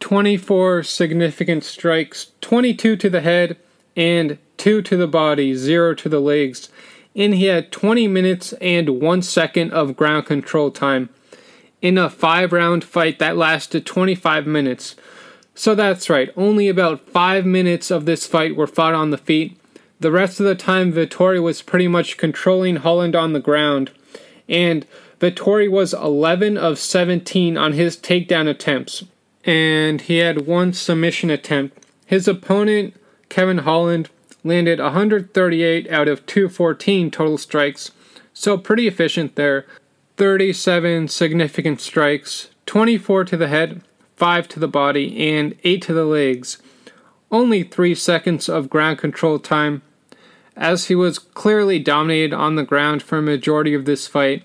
[0.00, 3.56] 24 significant strikes, 22 to the head,
[3.96, 6.68] and 2 to the body, 0 to the legs.
[7.14, 11.10] And he had 20 minutes and 1 second of ground control time
[11.80, 14.96] in a 5 round fight that lasted 25 minutes.
[15.54, 19.60] So that's right, only about 5 minutes of this fight were fought on the feet.
[20.00, 23.92] The rest of the time, Vettori was pretty much controlling Holland on the ground.
[24.48, 24.84] And
[25.24, 29.04] Vettori was 11 of 17 on his takedown attempts,
[29.42, 31.82] and he had one submission attempt.
[32.04, 32.94] His opponent,
[33.30, 34.10] Kevin Holland,
[34.42, 37.90] landed 138 out of 214 total strikes,
[38.34, 39.64] so pretty efficient there.
[40.18, 43.80] 37 significant strikes, 24 to the head,
[44.16, 46.58] 5 to the body, and 8 to the legs.
[47.32, 49.80] Only 3 seconds of ground control time,
[50.54, 54.44] as he was clearly dominated on the ground for a majority of this fight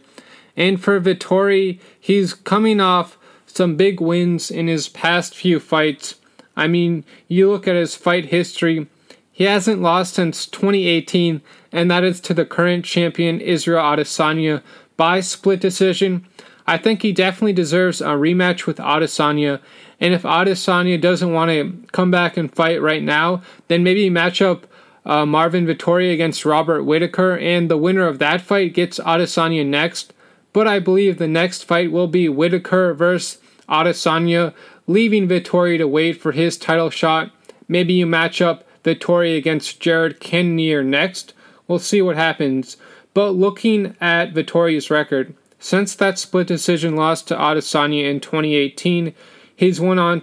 [0.56, 6.16] and for Vettori, he's coming off some big wins in his past few fights.
[6.56, 8.88] I mean, you look at his fight history,
[9.32, 11.42] he hasn't lost since 2018,
[11.72, 14.62] and that is to the current champion Israel Adesanya
[14.98, 16.28] by split decision.
[16.68, 19.62] I think he definitely deserves a rematch with Adesanya,
[20.00, 24.42] and if Adesanya doesn't want to come back and fight right now, then maybe match
[24.42, 24.68] up
[25.06, 30.14] uh, Marvin Vettori against Robert Whitaker, and the winner of that fight gets Adesanya next.
[30.54, 34.54] But I believe the next fight will be Whitaker versus Adesanya,
[34.88, 37.32] leaving Vettori to wait for his title shot.
[37.68, 41.34] Maybe you match up Vettori against Jared Cannonier next.
[41.68, 42.78] We'll see what happens.
[43.14, 49.14] But looking at Vettori's record, since that split decision loss to Adesanya in 2018,
[49.56, 50.22] he's went on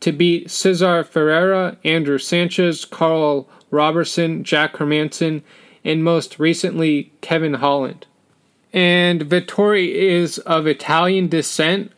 [0.00, 5.42] to beat Cesar Ferreira, Andrew Sanchez, Karl Roberson, Jack Hermansson,
[5.82, 8.06] and most recently Kevin Holland.
[8.74, 11.92] And Vettori is of Italian descent,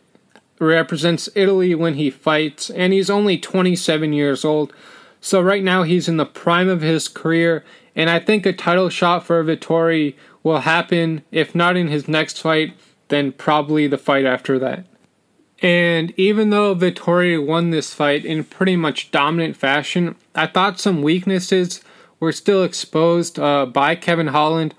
[0.59, 4.71] represents Italy when he fights, and he's only 27 years old.
[5.19, 7.65] So right now he's in the prime of his career,
[7.95, 10.13] and I think a title shot for Vettori
[10.43, 12.75] will happen, if not in his next fight,
[13.07, 14.85] then probably the fight after that.
[15.63, 21.01] And even though Vettori won this fight in pretty much dominant fashion, I thought some
[21.01, 21.81] weaknesses
[22.19, 24.75] were still exposed uh, by Kevin Holland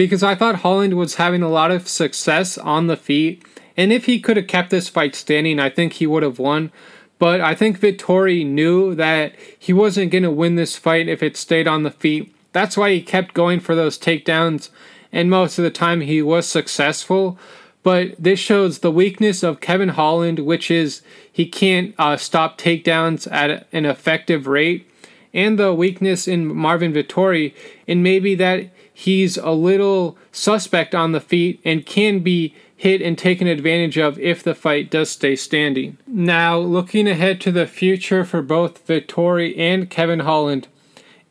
[0.00, 3.44] because I thought Holland was having a lot of success on the feet.
[3.76, 6.72] And if he could have kept this fight standing, I think he would have won.
[7.18, 11.36] But I think Vettori knew that he wasn't going to win this fight if it
[11.36, 12.34] stayed on the feet.
[12.52, 14.70] That's why he kept going for those takedowns,
[15.12, 17.38] and most of the time he was successful.
[17.82, 23.30] But this shows the weakness of Kevin Holland, which is he can't uh, stop takedowns
[23.30, 24.90] at an effective rate,
[25.34, 27.52] and the weakness in Marvin Vettori,
[27.86, 28.70] and maybe that
[29.00, 34.18] he's a little suspect on the feet and can be hit and taken advantage of
[34.18, 35.96] if the fight does stay standing.
[36.06, 40.68] Now, looking ahead to the future for both Vettori and Kevin Holland,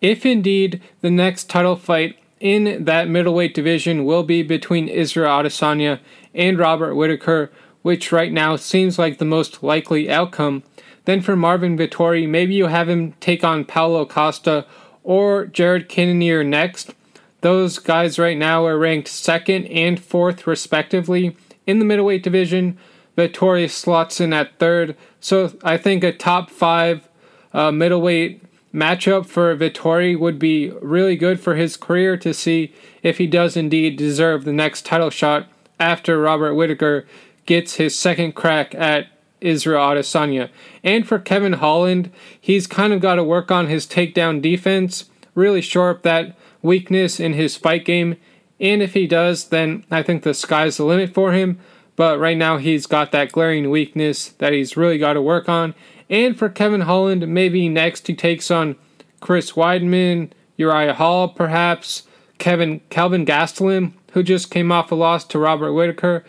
[0.02, 6.00] if indeed the next title fight in that middleweight division will be between Israel Adesanya
[6.34, 7.52] and Robert Whitaker,
[7.84, 10.64] which right now seems like the most likely outcome,
[11.06, 14.66] then for Marvin Vettori, maybe you have him take on Paulo Costa
[15.04, 16.96] or Jared Cannonier next,
[17.42, 21.36] those guys right now are ranked second and fourth, respectively,
[21.66, 22.78] in the middleweight division.
[23.18, 24.96] Vettori slots in at third.
[25.20, 27.08] So I think a top five
[27.54, 33.18] uh, middleweight matchup for Vettori would be really good for his career to see if
[33.18, 35.48] he does indeed deserve the next title shot
[35.80, 37.06] after Robert Whitaker
[37.46, 39.08] gets his second crack at
[39.42, 40.50] Israel Adesanya.
[40.84, 45.62] And for Kevin Holland, he's kind of got to work on his takedown defense, really
[45.62, 48.18] shore up that weakness in his fight game.
[48.60, 51.60] And if he does, then I think the sky's the limit for him.
[51.96, 55.76] But right now, he's got that glaring weakness that he's really got to work on.
[56.10, 58.76] And for Kevin Holland, maybe next he takes on
[59.20, 62.04] Chris Weidman, Uriah Hall, perhaps
[62.38, 66.24] Kevin Calvin Gastelum, who just came off a loss to Robert Whitaker.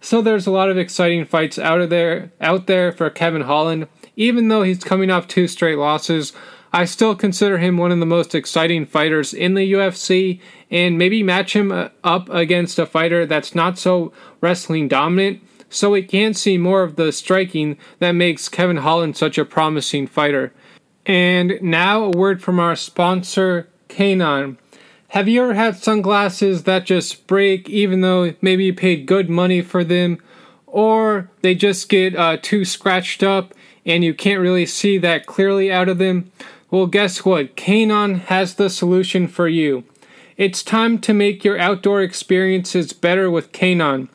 [0.00, 3.88] So there's a lot of exciting fights out of there out there for Kevin Holland.
[4.14, 6.32] Even though he's coming off two straight losses,
[6.76, 11.22] I still consider him one of the most exciting fighters in the UFC and maybe
[11.22, 14.12] match him uh, up against a fighter that's not so
[14.42, 19.38] wrestling dominant so we can see more of the striking that makes Kevin Holland such
[19.38, 20.52] a promising fighter.
[21.06, 24.58] And now a word from our sponsor, Kaenon.
[25.08, 29.62] Have you ever had sunglasses that just break even though maybe you paid good money
[29.62, 30.18] for them?
[30.66, 33.54] Or they just get uh, too scratched up
[33.86, 36.30] and you can't really see that clearly out of them?
[36.68, 37.54] Well, guess what?
[37.56, 39.84] Kaenon has the solution for you.
[40.36, 44.08] It's time to make your outdoor experiences better with Kaenon.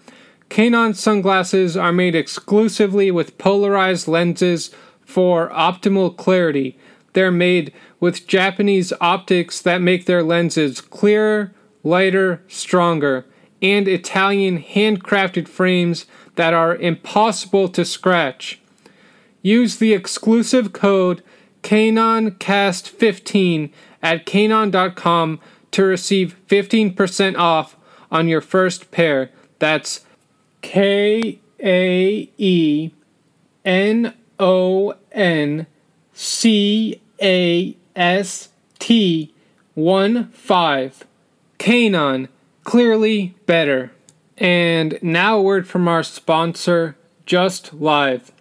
[0.50, 4.70] Kaenon sunglasses are made exclusively with polarized lenses
[5.02, 6.78] for optimal clarity.
[7.14, 7.72] They're made
[8.02, 13.26] with Japanese optics that make their lenses clearer, lighter, stronger,
[13.62, 18.60] and Italian handcrafted frames that are impossible to scratch.
[19.42, 21.24] Use the exclusive code
[21.64, 25.40] KaenonCast15 at Kaenon.com
[25.72, 27.76] to receive 15% off
[28.12, 29.32] on your first pair.
[29.60, 30.02] That's
[30.62, 32.92] K A E
[33.64, 35.68] N O N
[36.14, 38.50] C A S
[38.80, 39.34] T
[39.76, 41.06] 1 5.
[41.60, 42.28] Kaenon,
[42.64, 43.92] clearly better.
[44.38, 48.32] And now a word from our sponsor, Just Live.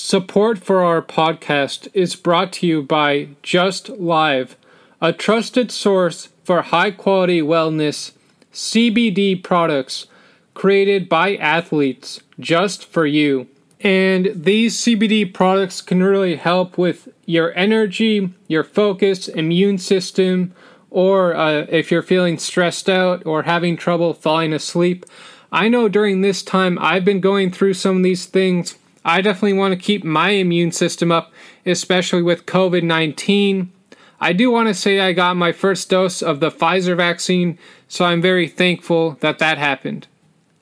[0.00, 4.56] Support for our podcast is brought to you by Just Live,
[5.02, 8.12] a trusted source for high quality wellness
[8.52, 10.06] CBD products
[10.54, 13.48] created by athletes just for you.
[13.80, 20.54] And these CBD products can really help with your energy, your focus, immune system,
[20.90, 25.04] or uh, if you're feeling stressed out or having trouble falling asleep.
[25.50, 28.76] I know during this time I've been going through some of these things.
[29.04, 31.32] I definitely want to keep my immune system up,
[31.64, 33.72] especially with COVID 19.
[34.20, 38.04] I do want to say I got my first dose of the Pfizer vaccine, so
[38.04, 40.08] I'm very thankful that that happened.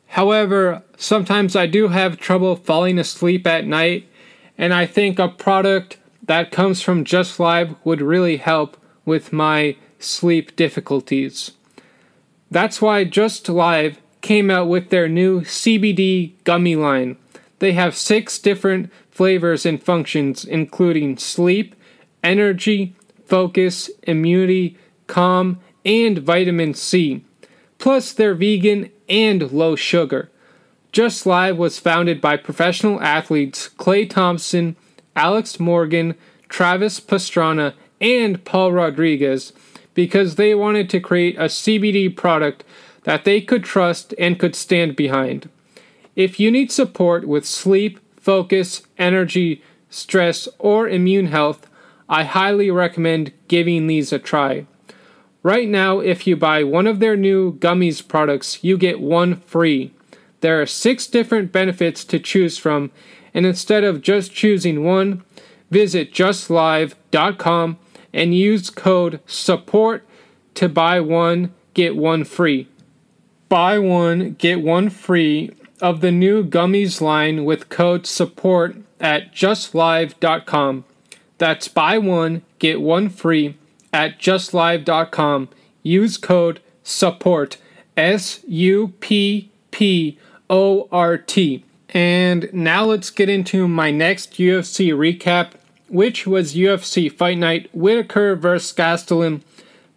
[0.08, 4.08] However, sometimes I do have trouble falling asleep at night,
[4.58, 9.76] and I think a product that comes from Just Live would really help with my
[9.98, 11.52] sleep difficulties.
[12.50, 17.16] That's why Just Live came out with their new CBD gummy line.
[17.58, 21.74] They have six different flavors and functions, including sleep,
[22.22, 22.94] energy,
[23.24, 24.76] focus, immunity,
[25.06, 27.24] calm, and vitamin C.
[27.78, 30.30] Plus, they're vegan and low sugar.
[30.92, 34.76] Just Live was founded by professional athletes Klay Thompson,
[35.14, 36.14] Alex Morgan,
[36.48, 39.52] Travis Pastrana, and Paul Rodriguez
[39.94, 42.64] because they wanted to create a CBD product
[43.04, 45.48] that they could trust and could stand behind.
[46.16, 51.68] If you need support with sleep, focus, energy, stress, or immune health,
[52.08, 54.66] I highly recommend giving these a try.
[55.42, 59.92] Right now, if you buy one of their new gummies products, you get one free.
[60.40, 62.90] There are six different benefits to choose from,
[63.34, 65.22] and instead of just choosing one,
[65.70, 67.78] visit justlive.com
[68.14, 70.02] and use code SUPPORT
[70.54, 72.68] to buy one, get one free.
[73.50, 80.84] Buy one, get one free of the new gummies line with code SUPPORT at justlive.com.
[81.38, 83.56] That's buy one, get one free
[83.92, 85.48] at justlive.com.
[85.82, 87.58] Use code SUPPORT,
[87.96, 90.18] S U P P
[90.48, 91.64] O R T.
[91.90, 95.52] And now let's get into my next UFC recap
[95.88, 98.72] which was UFC Fight Night Whitaker vs.
[98.76, 99.42] Gastelum.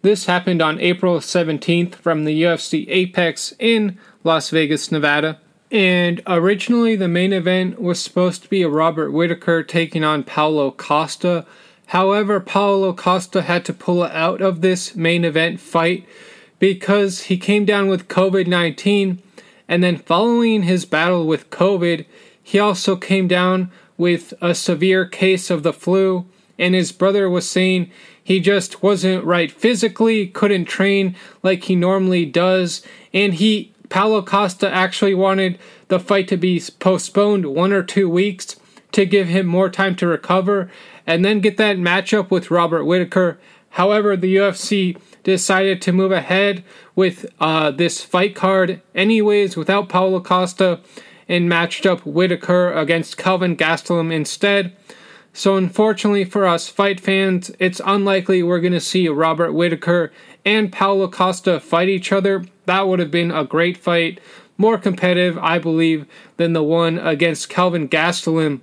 [0.02, 5.40] This happened on April 17th from the UFC Apex in Las Vegas, Nevada.
[5.70, 10.72] And originally, the main event was supposed to be a Robert Whitaker taking on Paulo
[10.72, 11.46] Costa.
[11.86, 16.06] However, Paulo Costa had to pull out of this main event fight
[16.58, 19.22] because he came down with COVID 19.
[19.68, 22.04] And then, following his battle with COVID,
[22.42, 26.26] he also came down with a severe case of the flu,
[26.58, 27.90] and his brother was saying
[28.22, 31.14] he just wasn't right physically, couldn't train
[31.44, 37.44] like he normally does, and he Paulo Costa actually wanted the fight to be postponed
[37.46, 38.56] one or two weeks
[38.92, 40.70] to give him more time to recover
[41.06, 43.38] and then get that matchup with Robert Whitaker.
[43.70, 46.64] However, the UFC decided to move ahead
[46.96, 50.80] with uh, this fight card anyways without Paulo Costa
[51.28, 54.76] and matched up Whitaker against Kelvin Gastelum instead.
[55.32, 60.12] So, unfortunately for us fight fans, it's unlikely we're going to see Robert Whitaker
[60.44, 62.44] and Paulo Costa fight each other.
[62.70, 64.20] That would have been a great fight,
[64.56, 66.06] more competitive, I believe,
[66.36, 68.60] than the one against Kelvin Gastelum.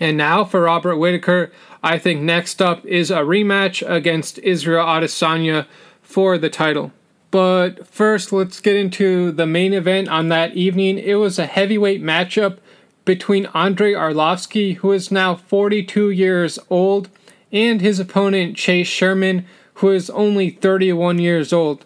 [0.00, 5.66] And now for Robert Whitaker, I think next up is a rematch against Israel Adesanya
[6.02, 6.90] for the title.
[7.30, 10.98] But first, let's get into the main event on that evening.
[10.98, 12.58] It was a heavyweight matchup
[13.04, 17.08] between Andrei Arlovsky, who is now 42 years old,
[17.52, 21.84] and his opponent Chase Sherman, who is only 31 years old.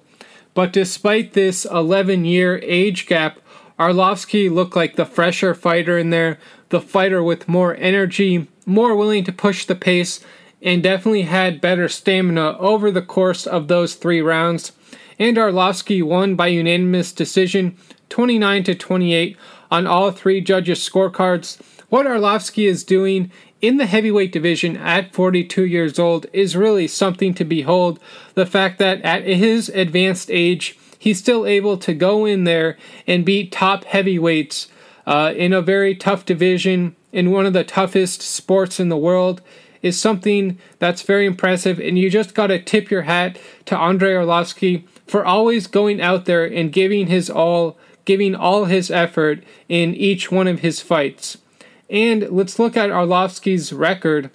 [0.55, 3.38] But despite this 11 year age gap,
[3.78, 6.38] Arlovsky looked like the fresher fighter in there,
[6.68, 10.20] the fighter with more energy, more willing to push the pace,
[10.61, 14.72] and definitely had better stamina over the course of those three rounds
[15.18, 17.76] and Arlovsky won by unanimous decision
[18.09, 19.36] 29 to 28
[19.70, 21.61] on all three judges' scorecards.
[21.88, 23.30] What Arlovsky is doing
[23.62, 28.00] in the heavyweight division at 42 years old is really something to behold.
[28.34, 33.24] The fact that at his advanced age, he's still able to go in there and
[33.24, 34.66] beat top heavyweights
[35.06, 39.40] uh, in a very tough division in one of the toughest sports in the world
[39.80, 41.78] is something that's very impressive.
[41.78, 46.24] And you just got to tip your hat to Andrei Arlovsky for always going out
[46.24, 51.38] there and giving his all, giving all his effort in each one of his fights.
[51.93, 54.30] And let's look at Arlovsky's record.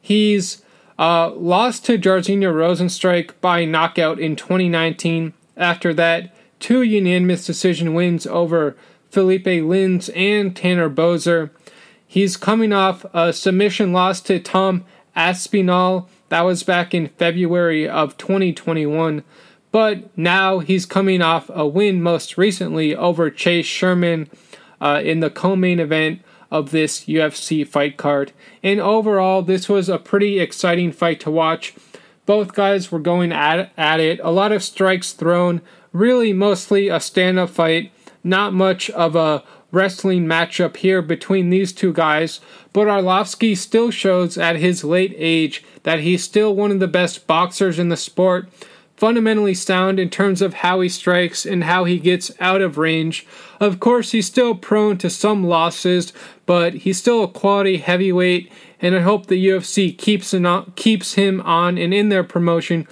[0.00, 0.62] He's
[0.98, 5.34] uh, lost to Jairzinho Rozenstruik by knockout in 2019.
[5.54, 8.76] After that, two unanimous decision wins over
[9.10, 11.50] Philipe Lins and Tanner Boser.
[12.06, 16.08] He's coming off a submission loss to Tom Aspinall.
[16.30, 19.22] That was back in February of 2021.
[19.70, 24.30] But now he's coming off a win most recently over Chase Sherman
[24.80, 26.22] uh, in the co main event
[26.52, 28.30] of this UFC fight card.
[28.62, 31.74] And overall, this was a pretty exciting fight to watch.
[32.26, 37.00] Both guys were going at, at it, a lot of strikes thrown, really mostly a
[37.00, 37.90] stand up fight,
[38.22, 39.42] not much of a
[39.72, 42.40] wrestling matchup here between these two guys,
[42.74, 47.26] but Arlovsky still shows at his late age that he's still one of the best
[47.26, 48.46] boxers in the sport,
[48.96, 53.26] fundamentally sound in terms of how he strikes and how he gets out of range.
[53.58, 56.12] Of course, he's still prone to some losses,
[56.46, 60.34] but he's still a quality heavyweight, and I hope the UFC keeps,
[60.76, 62.84] keeps him on and in their promotion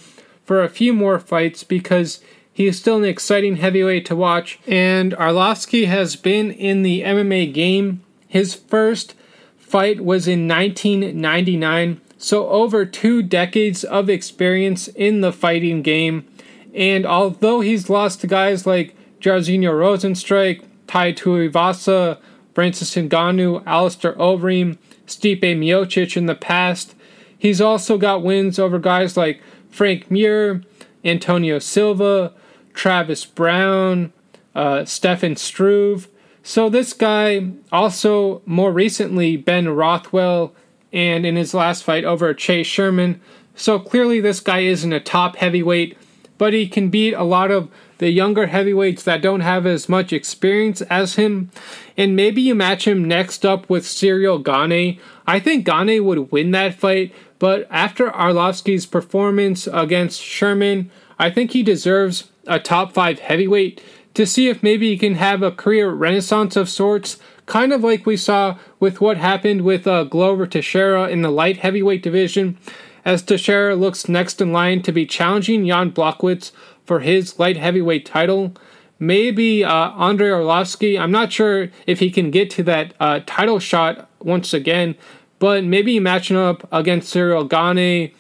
[0.45, 2.21] for a few more fights because
[2.53, 7.55] he is still an exciting heavyweight to watch, and Arlovsky has been in the MMA
[7.55, 8.03] game.
[8.27, 9.15] His first
[9.57, 16.29] fight was in 1999, so over two decades of experience in the fighting game.
[16.75, 22.19] And although he's lost to guys like Jairzinho Rozenstruik, Tai Tuivasa,
[22.55, 26.95] Francis Ngannou, Alistair Overeem, Stipe Miocic in the past,
[27.39, 30.63] he's also got wins over guys like Frank Mir,
[31.03, 32.35] Antonio Silva,
[32.75, 34.13] Travis Browne,
[34.55, 36.07] uh, Stefan Struve.
[36.43, 40.55] So this guy also more recently Ben Rothwell
[40.93, 43.21] and in his last fight over Chase Sherman.
[43.55, 45.97] So clearly this guy isn't a top heavyweight,
[46.39, 50.13] but he can beat a lot of the younger heavyweights that don't have as much
[50.13, 51.51] experience as him.
[51.99, 54.99] And maybe you match him next up with Ciryl Gane.
[55.27, 61.51] I think Gane would win that fight, but after Arlovsky's performance against Sherman, I think
[61.51, 63.83] he deserves a top five heavyweight
[64.15, 67.19] to see if maybe he can have a career renaissance of sorts,
[67.51, 71.57] kind of like we saw with what happened with uh, Glover Teixeira in the light
[71.57, 72.57] heavyweight division,
[73.05, 76.53] as Teixeira looks next in line to be challenging Jan Blachowicz
[76.87, 78.55] for his light heavyweight title.
[79.01, 83.59] Maybe uh, Andrei Arlovsky, I'm not sure if he can get to that uh, title
[83.59, 84.95] shot once again,
[85.41, 88.13] but maybe matching up against Ciryl Gane,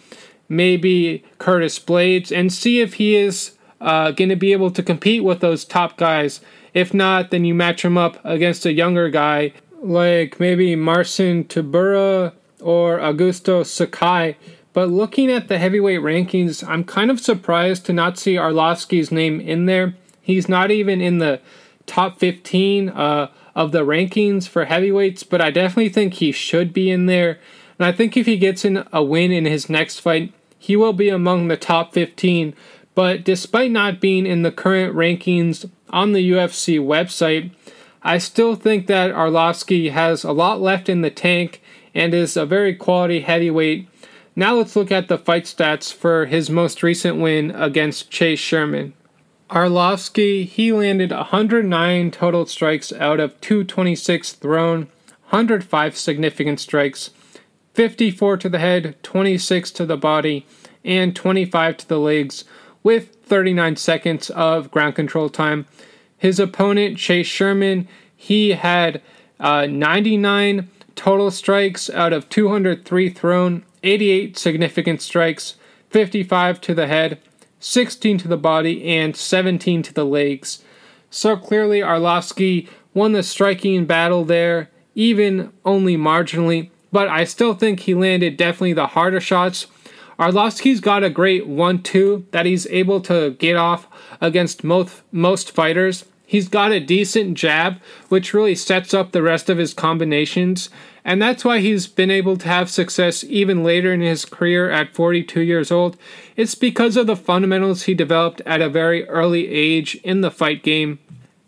[0.48, 5.22] maybe Curtis Blaydes, and see if he is uh, going to be able to compete
[5.22, 6.40] with those top guys.
[6.74, 9.52] If not, then you match him up against a younger guy
[9.82, 14.36] like maybe Marcin Tybura or Augusto Sakai.
[14.72, 19.40] But looking at the heavyweight rankings, I'm kind of surprised to not see Arlovsky's name
[19.40, 19.94] in there.
[20.20, 21.40] He's not even in the
[21.86, 26.90] top 15 uh, of the rankings for heavyweights, but I definitely think he should be
[26.90, 27.40] in there.
[27.78, 30.92] And I think if he gets in a win in his next fight, he will
[30.92, 32.54] be among the top 15
[32.94, 37.50] but despite not being in the current rankings on the UFC website,
[38.02, 41.60] I still think that Arlovsky has a lot left in the tank
[41.94, 43.88] and is a very quality heavyweight.
[44.34, 48.94] Now let's look at the fight stats for his most recent win against Chase Sherman.
[49.50, 54.88] Arlovsky, he landed 109 total strikes out of 226 thrown,
[55.30, 57.10] 105 significant strikes,
[57.74, 60.46] 54 to the head, 26 to the body,
[60.84, 62.44] and 25 to the legs
[62.82, 65.64] with 39 seconds of ground control time.
[66.18, 69.00] His opponent, Chase Sherman, he had
[69.38, 75.54] uh, 99 total strikes out of 203 thrown, 88 significant strikes,
[75.90, 77.18] 55 to the head,
[77.60, 80.64] 16 to the body, and 17 to the legs.
[81.08, 87.80] So clearly, Arlovsky won the striking battle there, even only marginally, but I still think
[87.80, 89.68] he landed definitely the harder shots
[90.20, 93.88] Arlovsky's got a great 1 2 that he's able to get off
[94.20, 96.04] against most, most fighters.
[96.26, 100.68] He's got a decent jab, which really sets up the rest of his combinations,
[101.06, 104.94] and that's why he's been able to have success even later in his career at
[104.94, 105.96] 42 years old.
[106.36, 110.62] It's because of the fundamentals he developed at a very early age in the fight
[110.62, 110.98] game.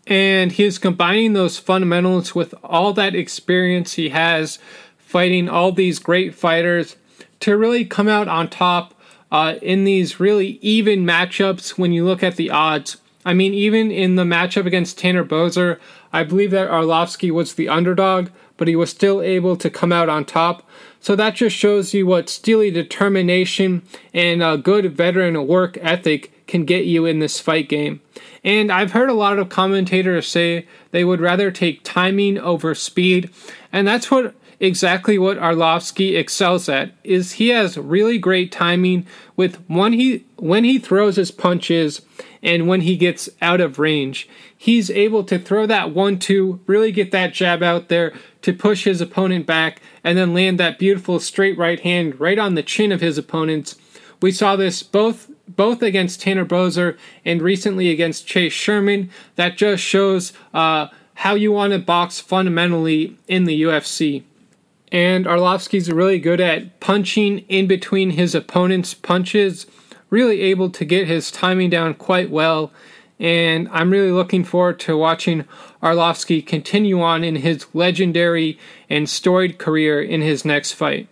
[0.07, 4.57] And he's combining those fundamentals with all that experience he has
[4.97, 6.95] fighting all these great fighters
[7.43, 8.93] to really come out on top
[9.29, 12.97] uh, in these really even matchups when you look at the odds.
[13.25, 15.77] I mean, even in the matchup against Tanner Boser,
[16.13, 20.07] I believe that Arlovsky was the underdog, but he was still able to come out
[20.07, 20.65] on top.
[21.01, 23.81] So that just shows you what steely determination
[24.13, 27.99] and a good veteran work ethic can get you in this fight game.
[28.41, 33.31] And I've heard a lot of commentators say they would rather take timing over speed,
[33.73, 34.33] and that's what
[34.63, 39.05] exactly what Arlovsky excels at is he has really great timing
[39.35, 42.01] with when he when he throws his punches
[42.41, 44.27] and when he gets out of range.
[44.57, 48.85] He's able to throw that one two, really get that jab out there to push
[48.85, 52.93] his opponent back and then land that beautiful straight right hand right on the chin
[52.93, 53.75] of his opponents.
[54.21, 59.09] We saw this both both against Tanner Boser and recently against Chase Sherman.
[59.35, 64.23] That just shows uh, how you want to box fundamentally in the UFC.
[64.93, 69.65] And Arlovsky's really good at punching in between his opponent's punches,
[70.11, 72.71] really able to get his timing down quite well.
[73.19, 75.45] And I'm really looking forward to watching
[75.81, 81.07] Arlovsky continue on in his legendary and storied career in his next fight.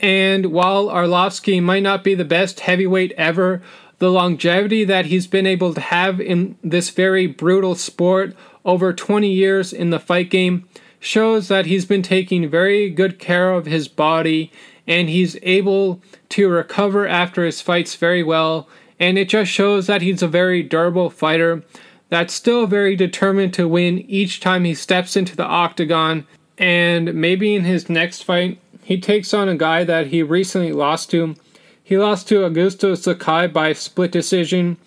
[0.00, 3.62] And while Arlovsky might not be the best heavyweight ever,
[3.98, 8.34] the longevity that he's been able to have in this very brutal sport
[8.64, 10.68] over 20 years in the fight game
[11.04, 14.50] shows that he's been taking very good care of his body
[14.86, 16.00] and he's able
[16.30, 18.66] to recover after his fights very well.
[18.98, 21.62] And it just shows that he's a very durable fighter
[22.08, 26.26] that's still very determined to win each time he steps into the octagon.
[26.56, 31.10] And maybe in his next fight, he takes on a guy that he recently lost
[31.10, 31.34] to.
[31.82, 34.78] He lost to Augusto Sakai by split decision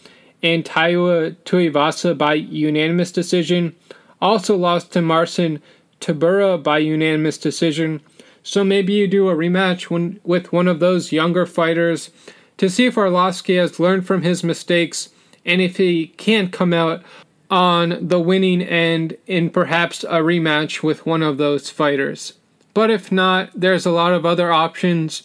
[0.41, 3.75] and Taiwo Tuivasa by unanimous decision.
[4.19, 5.61] Also lost to Marcin
[5.99, 8.01] Tybura by unanimous decision.
[8.43, 12.11] So maybe you do a rematch when, with one of those younger fighters
[12.57, 15.09] to see if Arlovsky has learned from his mistakes
[15.45, 17.03] and if he can come out
[17.49, 22.33] on the winning end in perhaps a rematch with one of those fighters.
[22.73, 25.23] But if not, there's a lot of other options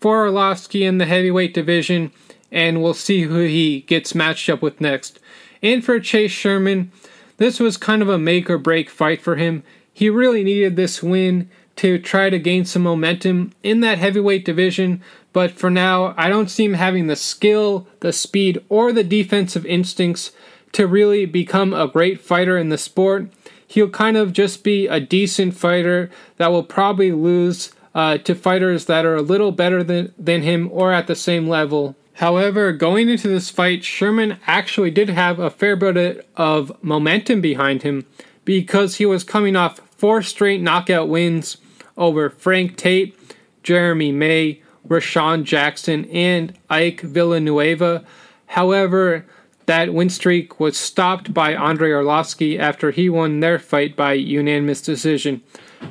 [0.00, 2.12] for Arlovsky in the heavyweight division,
[2.50, 5.18] and we'll see who he gets matched up with next.
[5.62, 6.92] And for Chase Sherman,
[7.38, 9.62] this was kind of a make or break fight for him.
[9.92, 15.02] He really needed this win to try to gain some momentum in that heavyweight division,
[15.32, 19.64] but for now, I don't see him having the skill, the speed, or the defensive
[19.64, 20.32] instincts
[20.72, 23.28] to really become a great fighter in the sport
[23.72, 28.84] he'll kind of just be a decent fighter that will probably lose uh, to fighters
[28.84, 31.96] that are a little better than, than him or at the same level.
[32.14, 37.82] However, going into this fight, Sherman actually did have a fair bit of momentum behind
[37.82, 38.04] him
[38.44, 41.58] because he was coming off four straight knockout wins
[41.96, 43.16] over Frank Tate,
[43.62, 48.04] Jeremy May, Rashawn Jackson, and Ike Villanueva.
[48.46, 49.24] However,
[49.66, 54.82] that win streak was stopped by Andrei Arlovsky after he won their fight by unanimous
[54.82, 55.42] decision.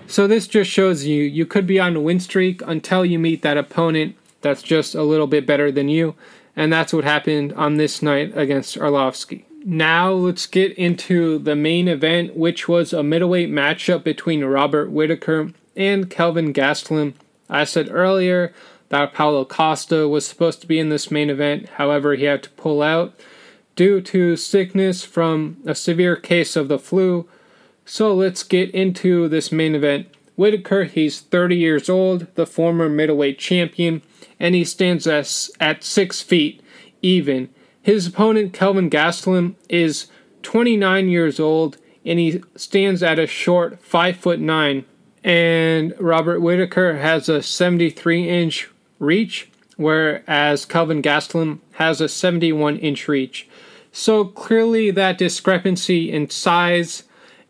[0.07, 3.41] So this just shows you you could be on a win streak until you meet
[3.41, 6.15] that opponent that's just a little bit better than you,
[6.55, 9.45] and that's what happened on this night against Arlovsky.
[9.63, 15.51] Now let's get into the main event, which was a middleweight matchup between Robert Whitaker
[15.75, 17.13] and Kelvin Gastelum.
[17.47, 18.53] I said earlier
[18.89, 22.49] that Paulo Costa was supposed to be in this main event, however, he had to
[22.51, 23.13] pull out
[23.75, 27.29] due to sickness from a severe case of the flu.
[27.85, 30.07] So let's get into this main event.
[30.35, 34.01] Whitaker, he's 30 years old, the former middleweight champion,
[34.39, 36.61] and he stands at, at 6 feet
[37.03, 37.49] even.
[37.81, 40.07] His opponent, Kelvin Gastelum, is
[40.43, 44.85] 29 years old, and he stands at a short 5 foot 9.
[45.23, 48.69] And Robert Whitaker has a 73 inch
[48.99, 53.47] reach, whereas Kelvin Gastelum has a 71 inch reach.
[53.91, 57.03] So clearly, that discrepancy in size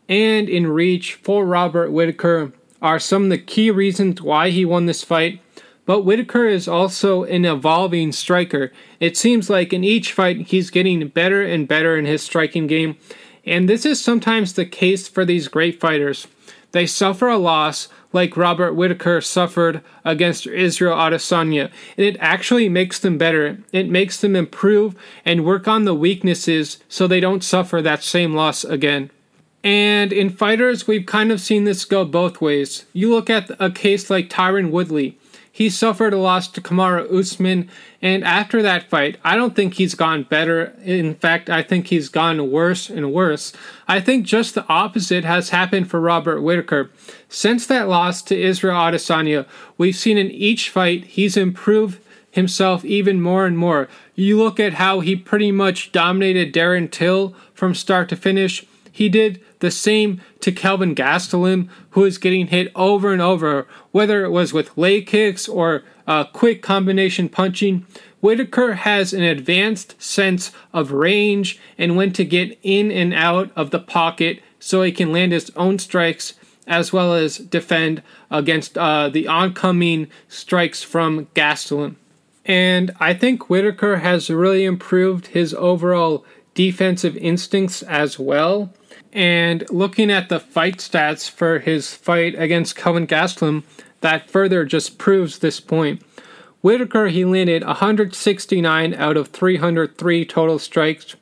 [0.08, 4.86] and in reach for Robert Whitaker are some of the key reasons why he won
[4.86, 5.40] this fight.
[5.84, 8.72] But Whitaker is also an evolving striker.
[9.00, 12.96] It seems like in each fight he's getting better and better in his striking game,
[13.44, 16.28] and this is sometimes the case for these great fighters.
[16.72, 21.70] They suffer a loss, like Robert Whitaker suffered against Israel Adesanya.
[21.96, 23.58] And it actually makes them better.
[23.72, 28.34] It makes them improve and work on the weaknesses so they don't suffer that same
[28.34, 29.10] loss again.
[29.64, 32.84] And in fighters, we've kind of seen this go both ways.
[32.92, 35.18] You look at a case like Tyron Woodley.
[35.54, 37.68] He suffered a loss to Kamaru Usman,
[38.00, 40.74] and after that fight, I don't think he's gone better.
[40.82, 43.52] In fact, I think he's gone worse and worse.
[43.86, 46.90] I think just the opposite has happened for Robert Whitaker.
[47.28, 49.46] Since that loss to Israel Adesanya,
[49.76, 52.00] we've seen in each fight he's improved
[52.30, 53.88] himself even more and more.
[54.14, 58.64] You look at how he pretty much dominated Darren Till from start to finish.
[58.90, 64.24] He did the same to Kelvin Gastelum, who is getting hit over and over, whether
[64.24, 67.86] it was with leg kicks or uh, quick combination punching.
[68.20, 73.70] Whitaker has an advanced sense of range and when to get in and out of
[73.70, 76.34] the pocket so he can land his own strikes
[76.66, 81.96] as well as defend against uh, the oncoming strikes from Gastelum.
[82.44, 88.72] And I think Whitaker has really improved his overall defensive instincts as well.
[89.12, 93.62] And looking at the fight stats for his fight against Kelvin Gastelum,
[94.00, 96.02] that further just proves this point.
[96.62, 101.16] Whitaker, he landed 169 out of 303 total strikes,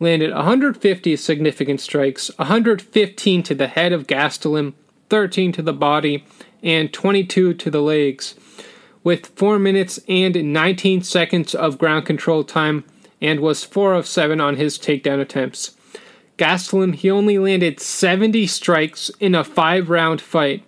[0.00, 4.72] landed 150 significant strikes, 115 to the head of Gastelum,
[5.10, 6.24] 13 to the body,
[6.62, 8.34] and 22 to the legs,
[9.04, 12.84] with 4 minutes and 19 seconds of ground control time,
[13.20, 15.76] and was 4 of 7 on his takedown attempts.
[16.42, 20.64] Gastelum, he only landed 70 strikes in a 5 round fight.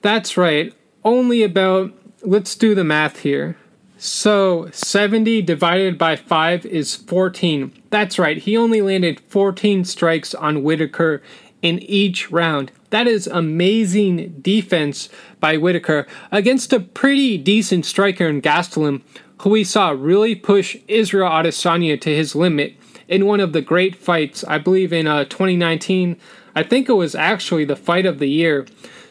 [0.00, 0.72] That's right,
[1.02, 1.92] only about,
[2.22, 3.56] let's do the math here.
[3.98, 7.72] So 70 divided by 5 is 14.
[7.90, 11.20] That's right, he only landed 14 strikes on Whitaker
[11.62, 12.70] in each round.
[12.90, 15.08] That is amazing defense
[15.40, 19.02] by Whitaker against a pretty decent striker in Gastelum,
[19.40, 22.76] who we saw really push Israel Adesanya to his limit
[23.12, 26.16] in one of the great fights, I believe in uh, 2019.
[26.56, 28.66] I think it was actually the fight of the year.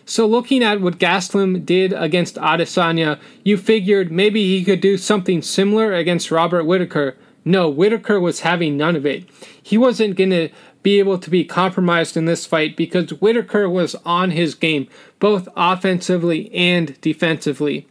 [0.06, 5.43] So, looking at what Gastelum did against Adesanya, you figured maybe he could do something
[5.43, 7.16] similar against Robert Whitaker.
[7.45, 9.30] No, Whitaker was having none of it.
[9.62, 10.49] He wasn't going to
[10.82, 14.88] be able to be compromised in this fight because Whitaker was on his game,
[15.20, 17.88] both offensively and defensively.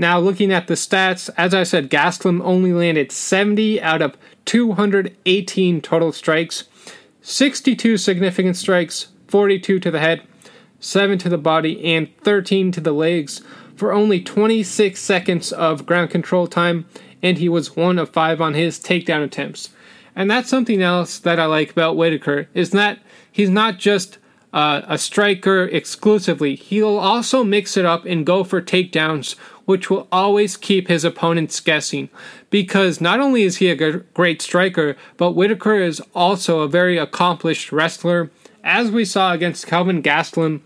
[0.00, 5.82] Now, looking at the stats, as I said, Gastelum only landed 70 out of 218
[5.82, 6.64] total strikes,
[7.20, 10.22] 62 significant strikes, 42 to the head,
[10.78, 13.42] 7 to the body, and 13 to the legs
[13.76, 16.86] for only 26 seconds of ground control time,
[17.22, 19.68] and he was 1 of 5 on his takedown attempts.
[20.16, 24.16] And that's something else that I like about Whitaker, is that he's not just
[24.52, 26.54] uh, a striker exclusively.
[26.56, 29.36] He'll also mix it up and go for takedowns,
[29.70, 32.10] which will always keep his opponents guessing.
[32.50, 37.70] Because not only is he a great striker, but Whitaker is also a very accomplished
[37.70, 38.30] wrestler
[38.64, 40.60] as we saw against Kelvin Gastelum,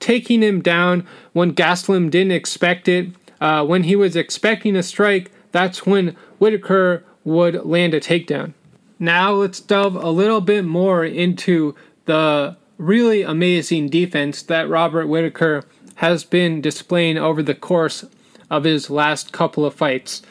[0.00, 3.08] taking him down when Gastelum didn't expect it.
[3.40, 8.54] Uh, when he was expecting a strike, that's when Whitaker would land a takedown.
[8.98, 11.74] Now let's delve a little bit more into
[12.06, 15.64] the really amazing defense that Robert Whitaker
[15.96, 18.04] has been displaying over the course
[18.50, 20.22] of his last couple of fights.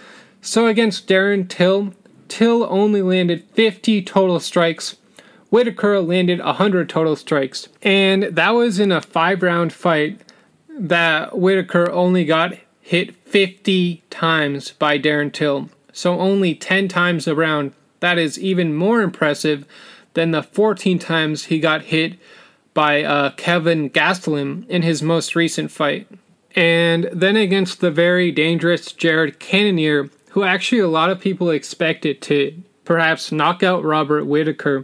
[0.41, 1.93] So against Darren Till,
[2.27, 4.95] Till only landed 50 total strikes
[5.53, 7.69] Whitaker landed 100 total strikes.
[7.83, 10.19] And that was in a five round fight
[10.67, 15.69] that Whitaker only got hit 50 times by Darren Till.
[15.91, 17.73] So only 10 times a round.
[17.99, 19.65] That is even more impressive
[20.15, 22.17] than the 14 times he got hit
[22.73, 26.07] by uh, Kelvin Gastelum in his most recent fight.
[26.55, 32.21] And then against the very dangerous Jared Cannonier, who actually a lot of people expected
[32.23, 34.83] to perhaps knock out Robert Whitaker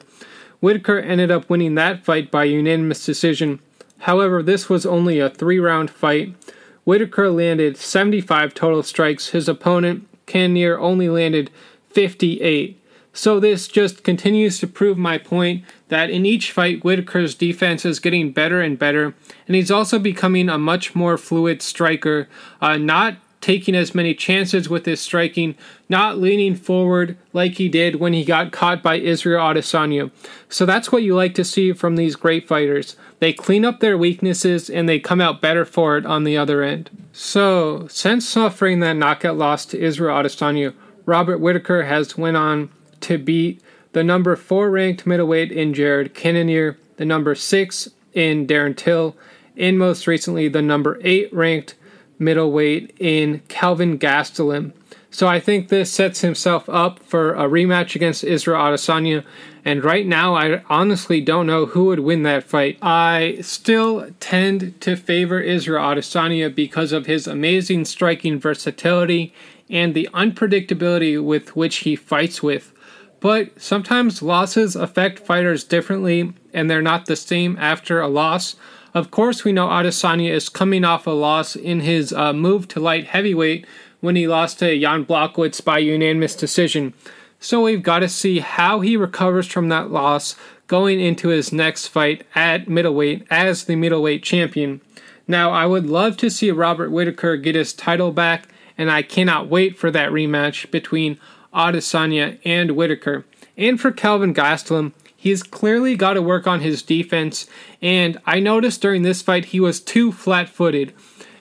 [0.60, 3.60] Whitaker ended up winning that fight by unanimous decision.
[4.00, 6.36] However, this was only a three round fight.
[6.84, 9.30] Whitaker landed 75 total strikes.
[9.30, 11.50] His opponent, Cannonier, only landed
[11.90, 12.79] 58.
[13.14, 18.00] So this just continues to prove my point that in each fight, Whitaker's defense is
[18.00, 19.16] getting better and better,
[19.48, 22.30] and he's also becoming a much more fluid striker,
[22.62, 25.56] uh, not taking as many chances with his striking,
[25.88, 30.12] not leaning forward like he did when he got caught by Israel Adesanya.
[30.50, 32.96] So that's what you like to see from these great fighters.
[33.20, 36.64] They clean up their weaknesses and they come out better for it on the other
[36.64, 36.90] end.
[37.12, 40.74] So, since suffering that knockout loss to Israel Adesanya,
[41.06, 42.70] Robert Whitaker has went on
[43.02, 43.62] to beat
[43.94, 49.16] the number 4 ranked middleweight in Jared Cannonier, the number 6 in Darren Till,
[49.58, 51.76] and most recently the number 8 ranked
[52.18, 54.74] middleweight in Kelvin Gastelum.
[55.12, 59.24] So I think this sets himself up for a rematch against Israel Adesanya.
[59.66, 62.78] And right now, I honestly don't know who would win that fight.
[62.82, 69.34] I still tend to favor Israel Adesanya because of his amazing striking versatility
[69.68, 72.72] and the unpredictability with which he fights with.
[73.20, 78.56] But sometimes losses affect fighters differently, and they're not the same after a loss.
[78.94, 82.80] Of course, we know Adesanya is coming off a loss in his uh, move to
[82.80, 83.68] light heavyweight
[84.00, 86.94] when he lost to Jan Blachowicz by unanimous decision.
[87.40, 90.36] So we've got to see how he recovers from that loss
[90.68, 94.82] going into his next fight at middleweight as the middleweight champion.
[95.28, 98.48] Now, I would love to see Robert Whitaker get his title back,
[98.78, 101.20] and I cannot wait for that rematch between
[101.54, 103.26] Adesanya and Whitaker.
[103.58, 107.46] And for Kelvin Gastelum, He's clearly got to work on his defense,
[107.82, 110.94] and I noticed during this fight he was too flat footed.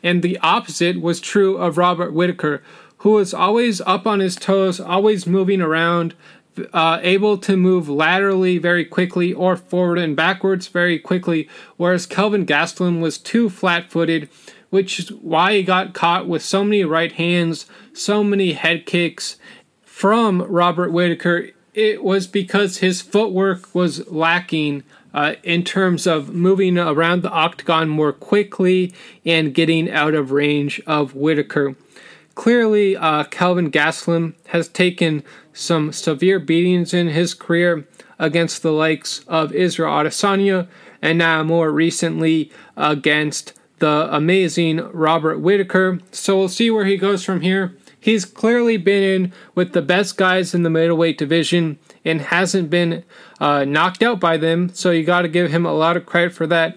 [0.03, 2.61] And the opposite was true of Robert Whitaker,
[2.99, 6.17] who was always up on his toes, always moving around,
[6.73, 12.45] uh, able to move laterally very quickly or forward and backwards very quickly, whereas Kelvin
[12.45, 14.29] Gastelum was too flat footed,
[14.71, 19.37] which is why he got caught with so many right hands, so many head kicks
[19.99, 26.79] from Robert Whitaker it was because his footwork was lacking uh, in terms of moving
[26.79, 28.95] around the octagon more quickly
[29.27, 31.75] and getting out of range of Whitaker.
[32.37, 37.85] Clearly, uh, Kelvin Gastelum has taken some severe beatings in his career
[38.21, 40.69] against the likes of Israel Adesanya
[41.03, 45.99] and now more recently against the amazing Robert Whitaker.
[46.13, 47.77] So we'll see where he goes from here.
[48.01, 53.05] He's clearly been in with the best guys in the middleweight division and hasn't been
[53.41, 56.33] uh, knocked out by them, so you got to give him a lot of credit
[56.33, 56.77] for that.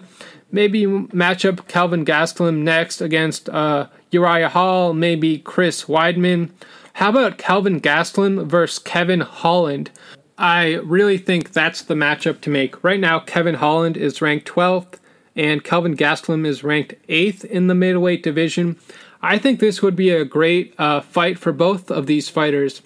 [0.50, 6.50] Maybe match up Kelvin Gastelum next against uh, Uriah Hall, maybe Chris Weidman.
[6.94, 9.90] How about Kelvin Gastelum versus Kevin Holland?
[10.36, 12.82] I really think that's the matchup to make.
[12.84, 14.98] Right now, Kevin Holland is ranked 12th,
[15.34, 18.76] and Kelvin Gastelum is ranked 8th in the middleweight division.
[19.22, 22.82] I think this would be a great uh, fight for both of these fighters.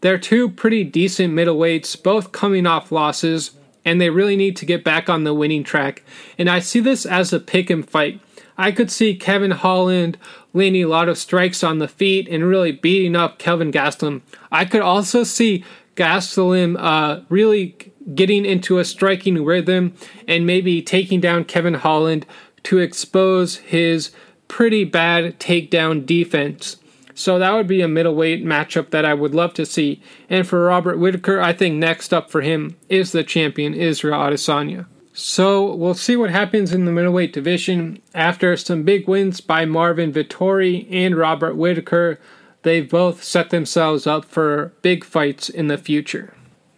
[0.00, 3.52] They're two pretty decent middleweights, both coming off losses,
[3.84, 6.02] and they really need to get back on the winning track.
[6.36, 8.20] And I see this as a pick and fight.
[8.56, 10.18] I could see Kevin Holland
[10.52, 14.20] landing a lot of strikes on the feet and really beating up Kelvin Gastelum.
[14.52, 15.64] I could also see
[15.96, 17.76] Gastelum uh, really
[18.14, 19.94] getting into a striking rhythm
[20.26, 22.26] and maybe taking down Kevin Holland
[22.64, 24.10] to expose his
[24.48, 26.76] pretty bad takedown defense.
[27.14, 30.00] So that would be a middleweight matchup that I would love to see.
[30.30, 34.86] And for Robert Whitaker, I think next up for him is the champion Israel Adesanya.
[35.12, 40.12] So we'll see what happens in the middleweight division after some big wins by Marvin
[40.12, 42.20] Vettori and Robert Whitaker.
[42.62, 46.34] They've both set themselves up for big fights in the future.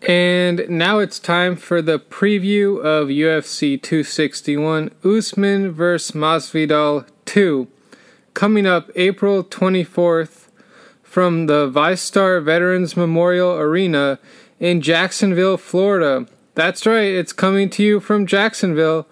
[0.07, 6.13] And now it's time for the preview of UFC 261 Usman vs.
[6.13, 7.69] Masvidal 2
[8.33, 10.49] coming up April 24th
[11.03, 14.19] from the VyStar Veterans Memorial Arena
[14.59, 16.27] in Jacksonville, Florida.
[16.55, 19.07] That's right, it's coming to you from Jacksonville,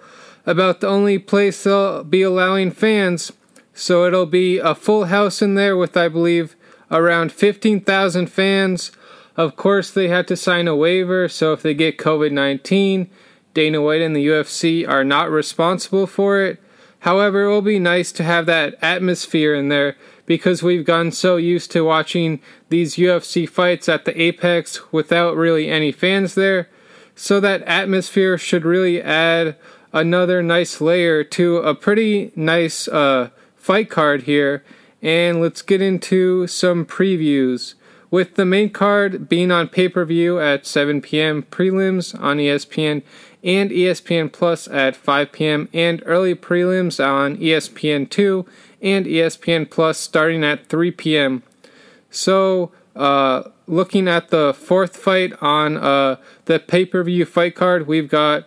[0.47, 3.33] about the only place they'll be allowing fans.
[3.75, 6.57] So it'll be a full house in there with, I believe,
[6.91, 8.91] around 15,000 fans.
[9.39, 13.09] Of course, they had to sign a waiver, so if they get COVID 19,
[13.55, 16.61] Dana White and the UFC are not responsible for it.
[17.01, 21.37] However, it will be nice to have that atmosphere in there because we've gotten so
[21.37, 26.69] used to watching these UFC fights at the Apex without really any fans there.
[27.15, 29.55] So that atmosphere should really add
[29.93, 34.65] another nice layer to a pretty nice uh, fight card here.
[35.01, 37.75] And let's get into some previews.
[38.11, 43.03] With the main card being on pay per view at 7 p.m., prelims on ESPN
[43.45, 48.47] and ESPN Plus at 5 p.m., and early prelims on ESPN2
[48.81, 51.43] and ESPN Plus starting at 3 p.m.
[52.11, 57.87] So, uh, looking at the fourth fight on uh, the pay per view fight card,
[57.87, 58.45] we've got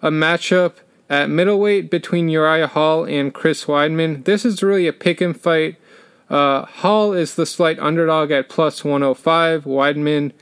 [0.00, 0.76] a matchup
[1.10, 4.24] at middleweight between Uriah Hall and Chris Weidman.
[4.24, 5.76] This is really a pick and fight.
[6.32, 10.32] Uh, Hall is the slight underdog at plus 105, Weidman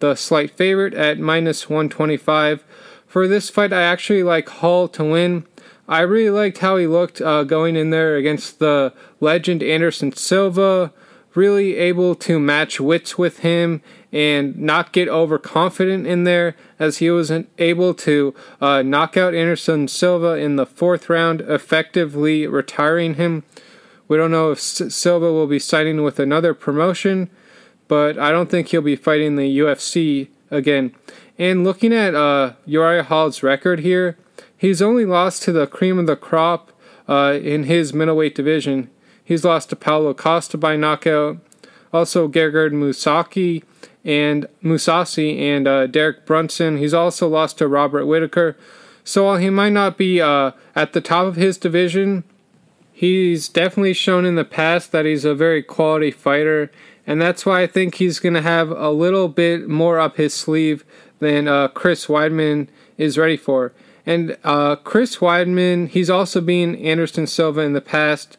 [0.00, 2.64] the slight favorite at minus 125.
[3.06, 5.46] For this fight, I actually like Hall to win.
[5.88, 10.92] I really liked how he looked uh, going in there against the legend Anderson Silva.
[11.34, 13.80] Really able to match wits with him
[14.12, 19.88] and not get overconfident in there, as he was able to uh, knock out Anderson
[19.88, 23.44] Silva in the fourth round, effectively retiring him.
[24.08, 27.30] We don't know if Silva will be signing with another promotion,
[27.86, 30.94] but I don't think he'll be fighting the UFC again.
[31.38, 34.16] And looking at uh, Uriah Hall's record here,
[34.56, 36.72] he's only lost to the cream of the crop
[37.06, 38.90] uh, in his middleweight division.
[39.22, 41.38] He's lost to Paulo Costa by knockout,
[41.92, 43.62] also Gegard Mousasi
[44.04, 46.78] and Mousasi and uh, Derek Brunson.
[46.78, 48.56] He's also lost to Robert Whitaker.
[49.04, 52.24] So while he might not be uh, at the top of his division,
[52.98, 56.68] he's definitely shown in the past that he's a very quality fighter,
[57.06, 60.34] and that's why I think he's going to have a little bit more up his
[60.34, 60.84] sleeve
[61.20, 63.72] than uh, Chris Weidman is ready for.
[64.04, 68.36] And uh, Chris Weidman, he's also been Anderson Silva in the past,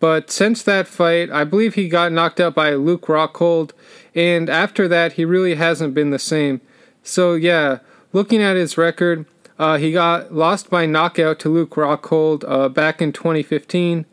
[0.00, 3.70] but since that fight, I believe he got knocked out by Luke Rockhold,
[4.12, 6.60] and after that, he really hasn't been the same.
[7.04, 7.78] So yeah,
[8.12, 9.24] looking at his record,
[9.60, 14.06] uh, he got lost by knockout to Luke Rockhold uh, back in 2015,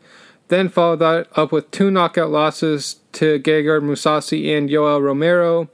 [0.48, 5.70] then followed that up with two knockout losses to Gegard Mousasi and Yoel Romero.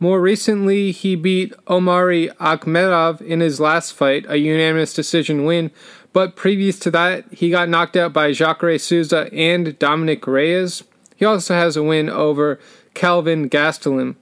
[0.00, 5.72] More recently, he beat Omari Akhmedov in his last fight, a unanimous decision win.
[6.14, 10.84] But previous to that, he got knocked out by Jacare Souza and Dominick Reyes.
[11.16, 12.58] He also has a win over
[12.94, 14.16] Kelvin Gastelum.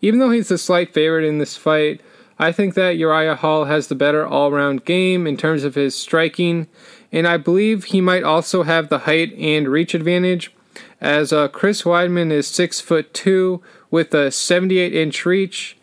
[0.00, 2.00] even though he's the slight favorite in this fight,
[2.38, 5.94] I think that Uriah Hall has the better all round game in terms of his
[5.94, 6.66] striking,
[7.10, 10.52] and I believe he might also have the height and reach advantage,
[11.00, 15.76] as uh, Chris Weidman is six foot two with a 78 inch reach,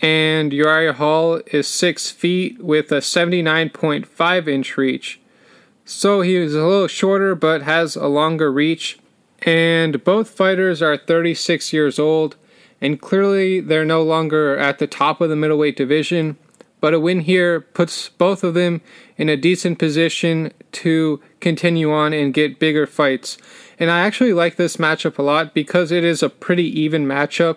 [0.00, 5.20] and Uriah Hall is six feet with a 79.5 inch reach.
[5.84, 8.98] So he is a little shorter but has a longer reach.
[9.42, 12.36] And both fighters are 36 years old,
[12.84, 16.36] and clearly they're no longer at the top of the middleweight division.
[16.82, 18.82] But a win here puts both of them
[19.16, 23.38] in a decent position to continue on and get bigger fights.
[23.78, 27.56] And I actually like this matchup a lot because it is a pretty even matchup.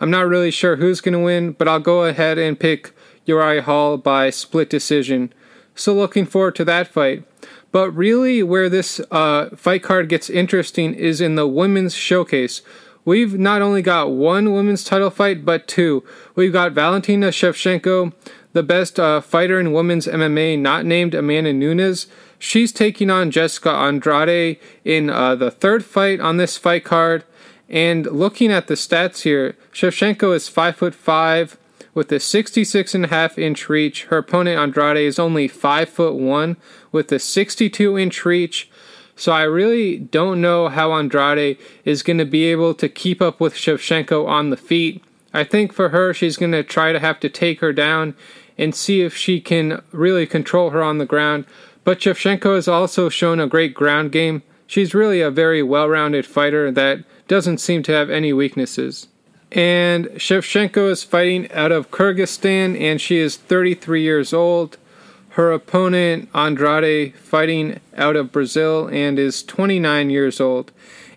[0.00, 2.92] I'm not really sure who's going to win, but I'll go ahead and pick
[3.26, 5.32] Uriah Hall by split decision.
[5.76, 7.22] So looking forward to that fight.
[7.70, 12.60] But really, where this uh, fight card gets interesting is in the women's showcase.
[13.04, 16.04] We've not only got one women's title fight, but two.
[16.34, 18.12] We've got Valentina Shevchenko,
[18.52, 22.06] the best uh, fighter in women's MMA, not named Amanda Nunes.
[22.38, 27.24] She's taking on Jessica Andrade in uh, the third fight on this fight card.
[27.68, 31.58] And looking at the stats here, Shevchenko is five foot five,
[31.94, 34.04] with a 66 and a half inch reach.
[34.04, 36.56] Her opponent Andrade is only 5 foot 1
[36.92, 38.68] with a 62 inch reach.
[39.16, 43.40] So I really don't know how Andrade is going to be able to keep up
[43.40, 45.02] with Shevchenko on the feet.
[45.32, 48.14] I think for her, she's going to try to have to take her down
[48.58, 51.44] and see if she can really control her on the ground.
[51.84, 54.42] But Shevchenko has also shown a great ground game.
[54.66, 59.08] She's really a very well rounded fighter that doesn't seem to have any weaknesses.
[59.52, 64.78] And Shevchenko is fighting out of Kyrgyzstan, and she is 33 years old.
[65.34, 70.70] Her opponent, Andrade, fighting out of Brazil and is 29 years old.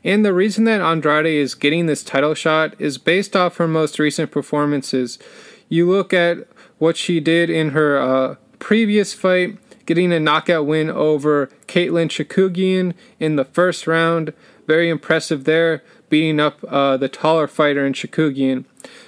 [0.03, 3.99] And the reason that Andrade is getting this title shot is based off her most
[3.99, 5.20] recent performances.
[5.70, 6.47] You look at
[6.80, 12.95] what she did in her uh, previous fight, getting a knockout win over Katlyn Chookagian
[13.20, 14.34] in the first round.
[14.65, 18.65] Very impressive there beating up uh, the taller fighter in Chookagian.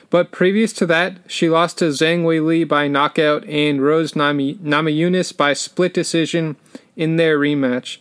[0.10, 5.36] But previous to that, she lost to Zhang Weili by knockout and Rose Nami- Namajunas
[5.36, 6.56] by split decision
[6.96, 7.98] in their rematch.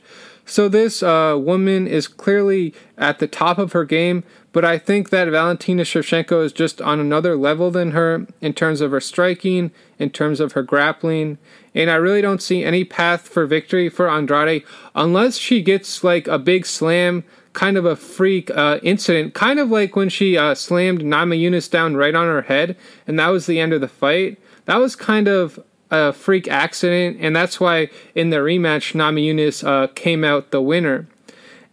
[0.47, 5.11] So this uh, woman is clearly at the top of her game, but I think
[5.11, 9.71] that Valentina Shevchenko is just on another level than her in terms of her striking,
[9.99, 11.37] in terms of her grappling,
[11.75, 16.27] and I really don't see any path for victory for Andrade unless she gets like
[16.27, 17.25] a big slam
[17.59, 21.97] kind of a freak uh, incident, kind of like when she uh, slammed Namajunas down
[21.97, 24.39] right on her head, and that was the end of the fight.
[24.67, 25.59] That was kind of
[25.91, 31.09] a freak accident, and that's why in the rematch, Namajunas uh, came out the winner.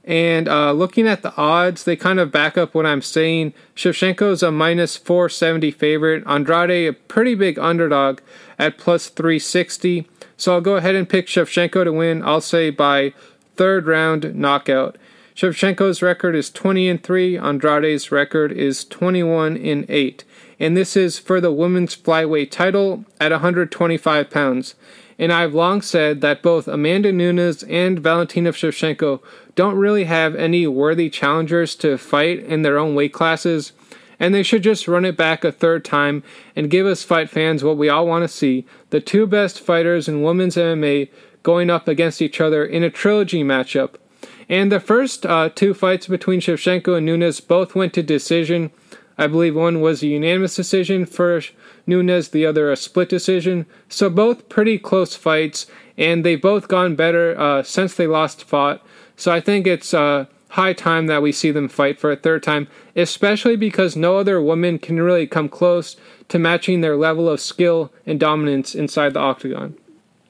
[0.04, 3.54] And uh, looking at the odds, they kind of back up what I'm saying.
[3.76, 6.24] Shevchenko's a minus 470 favorite.
[6.26, 8.22] Andrade, a pretty big underdog
[8.58, 10.08] at plus 360.
[10.36, 12.24] So I'll go ahead and pick Shevchenko to win.
[12.24, 13.14] I'll say by
[13.56, 14.98] third round knockout.
[15.36, 20.24] Shevchenko's record is 20 and 3, Andrade's record is 21 and 8.
[20.62, 24.76] And this is for the women's flyweight title at 125 pounds.
[25.20, 29.22] And I've long said that both Amanda Nunes and Valentina Shevchenko
[29.56, 33.74] don't really have any worthy challengers to fight in their own weight classes,
[34.18, 36.24] and they should just run it back a third time
[36.56, 40.08] and give us fight fans what we all want to see the two best fighters
[40.08, 41.10] in women's MMA
[41.44, 43.96] going up against each other in a trilogy matchup
[44.50, 48.72] and the first uh, two fights between Shevchenko and Nunes both went to decision.
[49.18, 51.42] I believe one was a unanimous decision for
[51.88, 53.66] Nunes, the other a split decision.
[53.90, 55.68] So both pretty close fights,
[55.98, 58.86] and they've both gone better uh, since they last fought.
[59.16, 62.44] So I think it's uh, high time that we see them fight for a third
[62.44, 65.96] time, especially because no other woman can really come close
[66.30, 69.76] to matching their level of skill and dominance inside the octagon.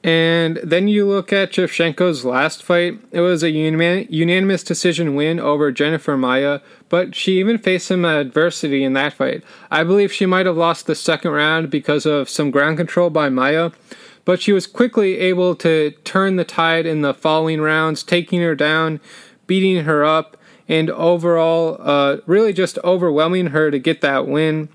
[0.06, 3.00] And then you look at Shevchenko's last fight.
[3.10, 8.84] It was a unanimous decision win over Jennifer Maia, but she even faced some adversity
[8.84, 9.42] in that fight.
[9.68, 13.30] I believe she might have lost the second round because of some ground control by
[13.30, 13.72] Maia,
[14.24, 18.54] but she was quickly able to turn the tide in the following rounds, taking her
[18.54, 19.00] down,
[19.48, 20.36] beating her up,
[20.68, 24.68] and overall, uh, really just overwhelming her to get that win.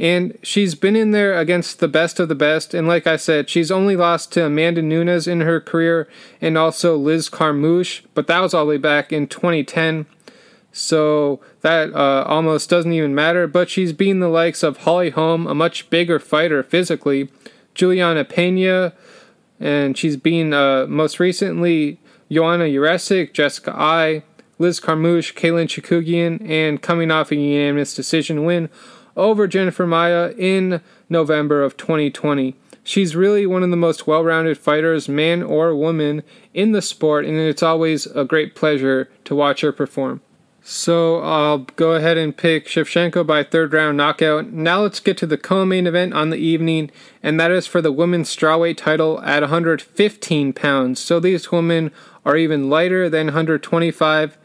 [0.00, 2.72] And she's been in there against the best of the best.
[2.72, 6.08] And like I said, she's only lost to Amanda Nunes in her career
[6.40, 10.06] and also Liz Carmouche, but that was all the way back in 2010.
[10.72, 13.46] So that uh, almost doesn't even matter.
[13.46, 17.28] But she's beaten the likes of Holly Holm, a much bigger fighter physically,
[17.74, 18.94] Juliana Pena,
[19.58, 21.98] and she's been uh, most recently
[22.32, 24.22] Joanna Jędrzejczyk, Jessica Eye,
[24.58, 28.70] Liz Carmouche, Katlyn Chookagian, and coming off a unanimous decision win
[29.16, 32.56] over Jennifer Maia in November of 2020.
[32.82, 36.22] She's really one of the most well rounded fighters, man or woman,
[36.54, 40.22] in the sport, and it's always a great pleasure to watch her perform.
[40.62, 44.52] So I'll go ahead and pick Shevchenko by third round knockout.
[44.52, 46.90] Now let's get to the co-main event on the evening,
[47.22, 51.00] and that is for the women's strawweight title at 115 pounds.
[51.00, 51.90] So these women
[52.24, 54.36] are even lighter than 125,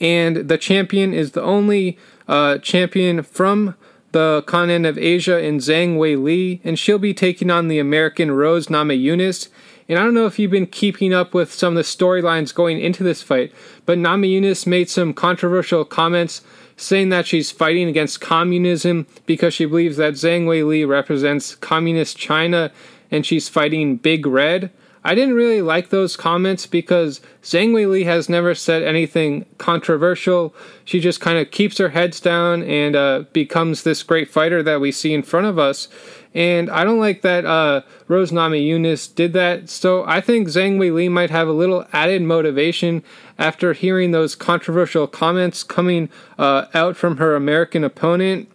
[0.00, 3.74] and the champion is the only uh, champion from
[4.12, 8.30] the continent of Asia in Zhang Wei Li, and she'll be taking on the American
[8.30, 9.48] Rose Namajunas.
[9.88, 12.80] And I don't know if you've been keeping up with some of the storylines going
[12.80, 13.52] into this fight,
[13.84, 16.42] but Namajunas made some controversial comments
[16.76, 22.16] saying that she's fighting against communism because she believes that Zhang Wei Li represents communist
[22.16, 22.70] China
[23.10, 24.70] and she's fighting Big Red.
[25.04, 30.54] I didn't really like those comments because Zhang Wei Li has never said anything controversial.
[30.84, 34.80] She just kind of keeps her heads down and uh, becomes this great fighter that
[34.80, 35.88] we see in front of us.
[36.34, 39.68] And I don't like that uh, Rose Namajunas did that.
[39.68, 43.02] So I think Zhang Wei Li might have a little added motivation
[43.38, 48.48] after hearing those controversial comments coming uh, out from her American opponent.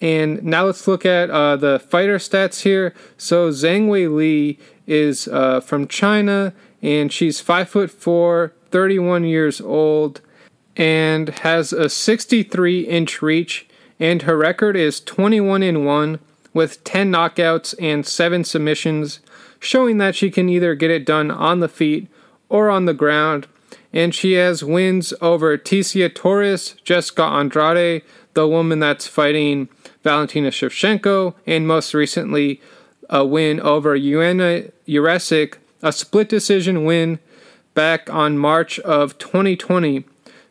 [0.00, 2.94] And now let's look at uh, the fighter stats here.
[3.16, 4.58] So Zhang Wei Li
[4.92, 6.52] is uh, from China,
[6.82, 10.20] and she's five foot four, 31 years old,
[10.76, 13.66] and has a 63 inch reach.
[13.98, 16.18] And her record is 21 in one
[16.52, 19.20] with 10 knockouts and 7 submissions,
[19.58, 22.08] showing that she can either get it done on the feet
[22.48, 23.46] or on the ground.
[23.92, 28.02] And she has wins over Tecia Torres, Jessica Andrade,
[28.34, 29.68] the woman that's fighting
[30.02, 32.60] Valentina Shevchenko, and most recently
[33.12, 37.18] a win over Joanna Jędrzejczyk, a split decision win
[37.74, 40.04] back on March of 2020.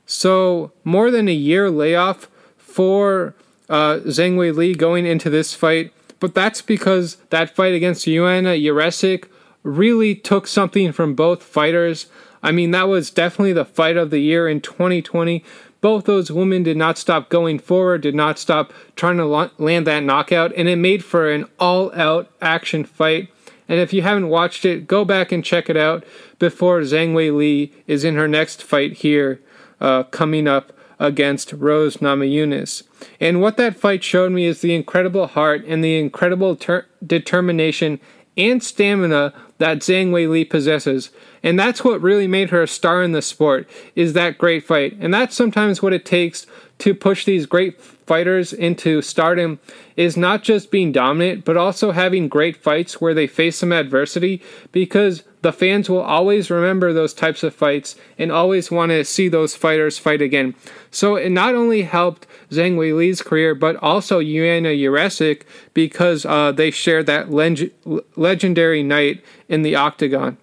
[0.06, 3.34] So more than a year layoff for
[3.68, 8.52] uh, Zhang Wei Li going into this fight, but that's because that fight against Joanna
[8.52, 9.26] Jędrzejczyk
[9.64, 12.06] really took something from both fighters.
[12.44, 15.44] I mean, that was definitely the fight of the year in 2020
[15.82, 20.04] both those women did not stop going forward, did not stop trying to land that
[20.04, 23.30] knockout, and it made for an all out action fight.
[23.68, 26.06] And if you haven't watched it, go back and check it out
[26.40, 29.42] before Zhang Wei Li is in her next fight here
[29.80, 32.84] uh, coming up against Rose Namajunas.
[33.20, 38.00] And what that fight showed me is the incredible heart and the incredible ter- determination
[38.38, 41.12] and stamina that Zhang Wei Li possesses.
[41.44, 44.98] And that's what really made her a star in the sport, is that great fight.
[45.00, 46.46] And that's sometimes what it takes
[46.80, 47.80] to push these great
[48.12, 49.58] fighters into stardom
[49.96, 54.42] is not just being dominant, but also having great fights where they face some adversity
[54.74, 59.30] because the fans will always remember those types of fights and always want to see
[59.30, 60.54] those fighters fight again.
[60.92, 65.44] So it not only helped Zhang Wei Li's career, but also Joanna Jędrzejczyk
[65.74, 67.72] because uh, they shared that leg-
[68.18, 70.36] legendary night in the octagon.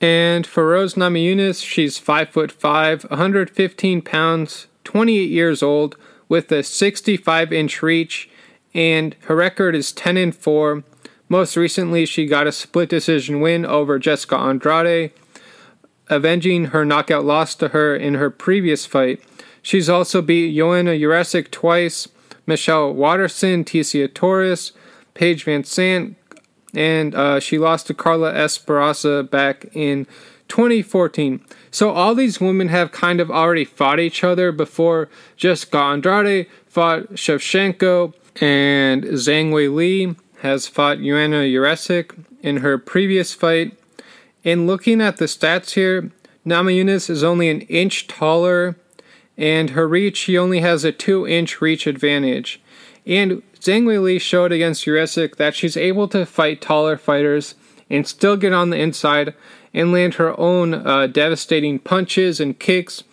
[0.00, 5.96] And for Rose Namajunas, she's 5 foot 5, 115 pounds, 28 years old,
[6.30, 8.30] with a 65 inch reach,
[8.72, 10.82] and her record is 10 and 4.
[11.28, 15.12] Most recently, she got a split decision win over Jessica Andrade,
[16.08, 19.20] avenging her knockout loss to her in her previous fight.
[19.60, 22.08] She's also beat Joanna Jędrzejczyk twice,
[22.46, 24.72] Michelle Waterson, Tecia Torres,
[25.14, 26.14] Paige VanZant,
[26.72, 30.06] and uh, she lost to Carla Esparza back in
[30.48, 31.44] 2014.
[31.70, 35.08] So all these women have kind of already fought each other before.
[35.36, 43.34] Jessica Andrade fought Shevchenko, and Zhang Wei Li has fought Joanna Jędrzejczyk in her previous
[43.34, 43.76] fight.
[44.42, 46.10] In looking at the stats here,
[46.46, 48.76] Namajunas is only an inch taller,
[49.36, 52.60] and her reach, she only has a 2 inch reach advantage.
[53.06, 57.54] And Zhang Wei Li showed against Jędrzejczyk that she's able to fight taller fighters
[57.90, 59.34] and still get on the inside
[59.72, 63.04] and land her own uh, devastating punches and kicks.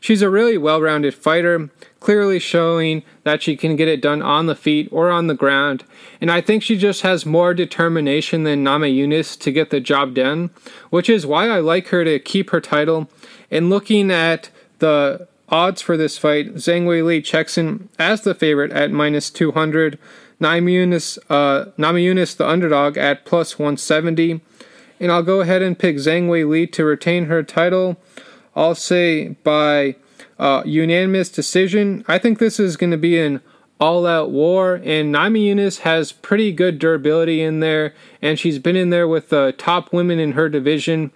[0.00, 1.70] She's a really well rounded fighter,
[2.00, 5.84] clearly showing that she can get it done on the feet or on the ground.
[6.20, 10.50] And I think she just has more determination than Namajunas to get the job done,
[10.90, 13.10] which is why I like her to keep her title.
[13.50, 18.34] And looking at the odds for this fight, Zhang Wei Li checks in as the
[18.34, 19.98] favorite at minus 200.
[20.40, 24.40] Namajunas, uh, Namajunas, the underdog, at plus 170.
[24.98, 27.96] And I'll go ahead and pick Zhang Wei Li to retain her title.
[28.54, 29.96] I'll say by
[30.38, 32.04] uh, unanimous decision.
[32.08, 33.40] I think this is going to be an
[33.78, 37.92] all out war, and Namajunas has pretty good durability in there,
[38.22, 41.10] and she's been in there with the top women in her division.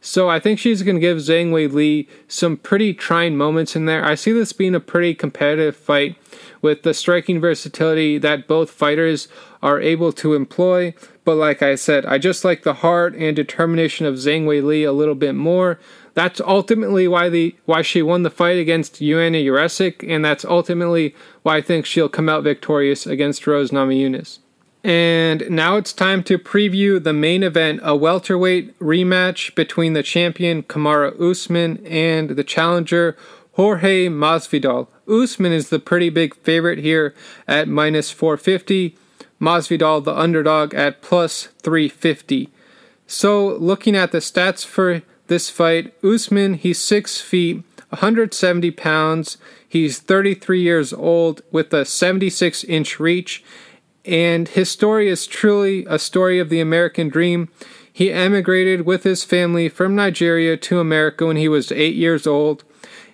[0.00, 3.86] So I think she's going to give Zhang Wei Li some pretty trying moments in
[3.86, 4.04] there.
[4.04, 6.16] I see this being a pretty competitive fight
[6.62, 9.28] with the striking versatility that both fighters
[9.62, 10.94] are able to employ.
[11.26, 14.84] But like I said, I just like the heart and determination of Zhang Wei Li
[14.84, 15.80] a little bit more.
[16.14, 21.16] That's ultimately why the why she won the fight against Joanna Jędrzejczyk, and that's ultimately
[21.42, 24.38] why I think she'll come out victorious against Rose Namajunas.
[24.84, 30.62] And now it's time to preview the main event, a welterweight rematch between the champion
[30.62, 33.16] Kamaru Usman and the challenger
[33.54, 34.86] Jorge Masvidal.
[35.08, 37.16] Usman is the pretty big favorite here
[37.48, 38.96] at minus 450.
[39.40, 42.48] Masvidal, the underdog, at plus 350.
[43.06, 49.38] So, looking at the stats for this fight, Usman, he's 6 feet, 170 pounds.
[49.68, 53.44] He's 33 years old with a 76 inch reach.
[54.04, 57.48] And his story is truly a story of the American dream.
[57.92, 62.64] He emigrated with his family from Nigeria to America when he was 8 years old.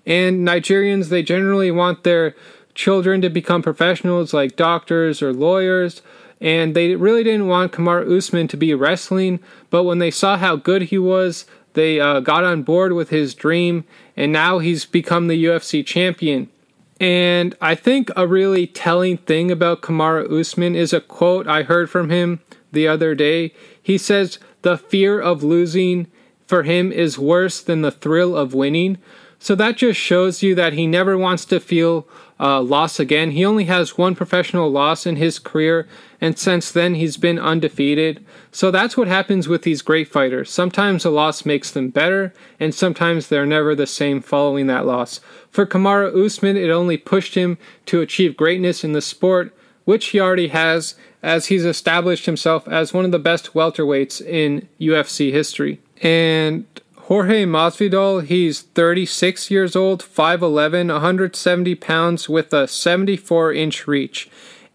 [0.04, 2.34] And Nigerians, they generally want their
[2.74, 6.02] children to become professionals like doctors or lawyers.
[6.42, 9.38] And they really didn't want Kamaru Usman to be wrestling,
[9.70, 13.32] but when they saw how good he was, they uh, got on board with his
[13.32, 13.84] dream,
[14.16, 16.50] and now he's become the UFC champion.
[16.98, 21.88] And I think a really telling thing about Kamaru Usman is a quote I heard
[21.88, 22.40] from him
[22.72, 23.54] the other day.
[23.80, 26.08] He says, The fear of losing
[26.46, 28.98] for him is worse than the thrill of winning.
[29.38, 32.06] So that just shows you that he never wants to feel
[32.42, 33.30] uh, loss again.
[33.30, 35.86] He only has one professional loss in his career,
[36.20, 38.24] and since then he's been undefeated.
[38.50, 40.50] So that's what happens with these great fighters.
[40.50, 45.20] Sometimes a loss makes them better, and sometimes they're never the same following that loss.
[45.50, 49.54] For Kamaru Usman, it only pushed him to achieve greatness in the sport,
[49.84, 54.68] which he already has, as he's established himself as one of the best welterweights in
[54.80, 55.80] UFC history.
[56.02, 56.66] And
[57.12, 64.30] Jorge Masvidal, he's 36 years old, 5'11, 170 pounds with a 74 inch reach.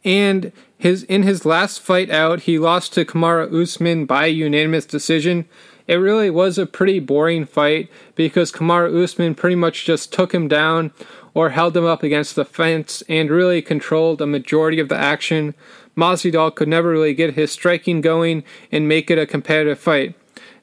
[0.05, 5.45] And his in his last fight out, he lost to Kamaru Usman by unanimous decision.
[5.88, 10.47] It really was a pretty boring fight because Kamaru Usman pretty much just took him
[10.47, 10.91] down
[11.34, 15.55] or held him up against the fence and really controlled a majority of the action.
[15.95, 20.14] Masvidal could never really get his striking going and make it a competitive fight.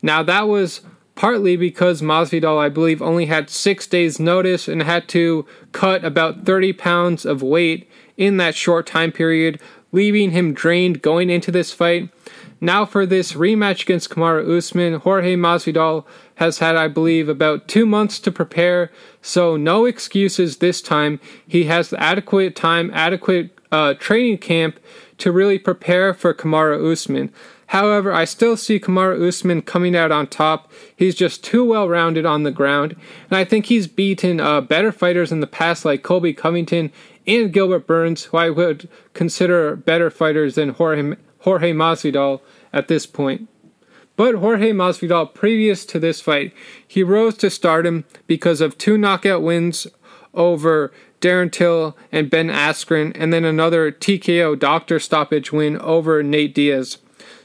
[0.00, 0.82] Now that was
[1.14, 6.44] partly because Masvidal, I believe, only had six days' notice and had to cut about
[6.44, 9.60] 30 pounds of weight in that short time period,
[9.92, 12.10] leaving him drained going into this fight.
[12.60, 16.04] Now, for this rematch against Kamaru Usman, Jorge Masvidal
[16.36, 21.20] has had, I believe, about two months to prepare, so no excuses this time.
[21.46, 24.80] He has adequate time, adequate uh, training camp
[25.18, 27.32] to really prepare for Kamaru Usman.
[27.74, 30.70] However, I still see Kamaru Usman coming out on top.
[30.94, 32.94] He's just too well rounded on the ground,
[33.28, 36.92] and I think he's beaten uh, better fighters in the past like Colby Covington
[37.26, 42.42] and Gilbert Burns, who I would consider better fighters than Jorge, Jorge Masvidal
[42.72, 43.48] at this point.
[44.14, 46.54] But Jorge Masvidal, previous to this fight,
[46.86, 49.88] he rose to stardom because of two knockout wins
[50.32, 56.54] over Darren Till and Ben Askren, and then another TKO doctor stoppage win over Nate
[56.54, 56.98] Diaz.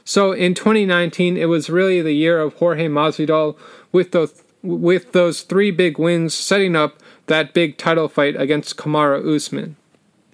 [0.04, 3.56] So in 2019, it was really the year of Jorge Masvidal
[3.92, 9.34] with those with those three big wins, setting up that big title fight against Kamaru
[9.34, 9.76] Usman.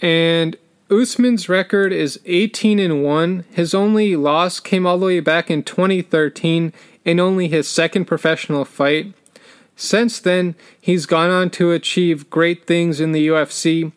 [0.01, 0.56] And
[0.90, 3.44] Usman's record is 18 and 1.
[3.52, 6.72] His only loss came all the way back in 2013
[7.05, 9.12] in only his second professional fight.
[9.76, 13.93] Since then, he's gone on to achieve great things in the UFC.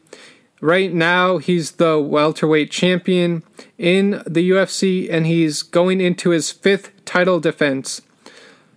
[0.62, 3.44] Right now, he's the welterweight champion
[3.78, 8.02] in the UFC, and he's going into his fifth title defense.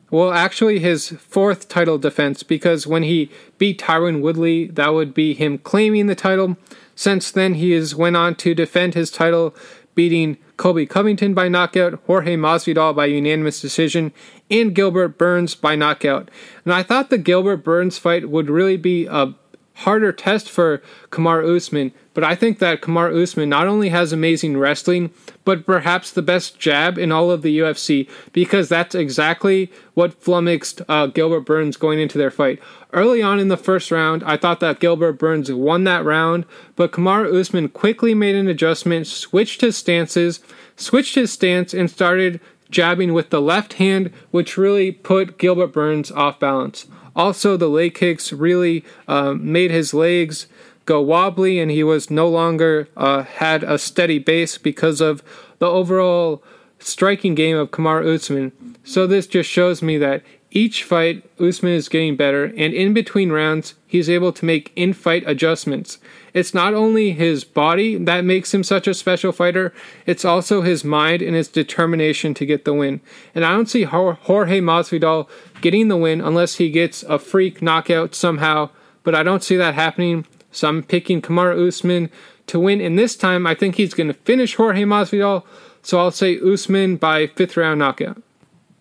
[0.08, 5.34] Well, actually, his fourth title defense, because when he beat Tyron Woodley, that would be
[5.34, 6.56] him claiming the title.
[6.94, 9.54] Since then, he has went on to defend his title,
[9.94, 14.12] beating Colby Covington by knockout, Jorge Masvidal by unanimous decision,
[14.50, 16.30] and Gilbert Burns by knockout.
[16.64, 19.34] And I thought the Gilbert Burns fight would really be a
[19.74, 21.92] harder test for Kamaru Usman.
[22.14, 25.10] But I think that Kamaru Usman not only has amazing wrestling,
[25.44, 30.82] but perhaps the best jab in all of the UFC because that's exactly what flummoxed
[30.88, 32.60] uh, Gilbert Burns going into their fight.
[32.92, 36.44] Early on in the first round, I thought that Gilbert Burns won that round,
[36.76, 40.40] but Kamaru Usman quickly made an adjustment, switched his stances,
[40.76, 42.40] switched his stance, and started
[42.70, 46.86] jabbing with the left hand, which really put Gilbert Burns off balance.
[47.14, 50.46] Also, the leg kicks really um, made his legs
[50.86, 55.22] go wobbly, and he was no longer uh, had a steady base because of
[55.58, 56.42] the overall
[56.78, 58.52] striking game of Kamaru Usman.
[58.82, 60.22] So this just shows me that
[60.54, 64.92] Each fight, Usman is getting better, and in between rounds, he's able to make in
[64.92, 65.98] fight adjustments.
[66.34, 69.74] It's not only his body that makes him such a special fighter,
[70.06, 73.00] it's also his mind and his determination to get the win.
[73.34, 75.28] And I don't see Jorge Masvidal
[75.60, 78.70] getting the win unless he gets a freak knockout somehow,
[79.02, 80.26] but I don't see that happening.
[80.50, 82.10] So I'm picking Kamaru Usman
[82.46, 85.44] to win, and this time I think he's going to finish Jorge Masvidal.
[85.82, 88.22] So I'll say Usman by fifth round knockout.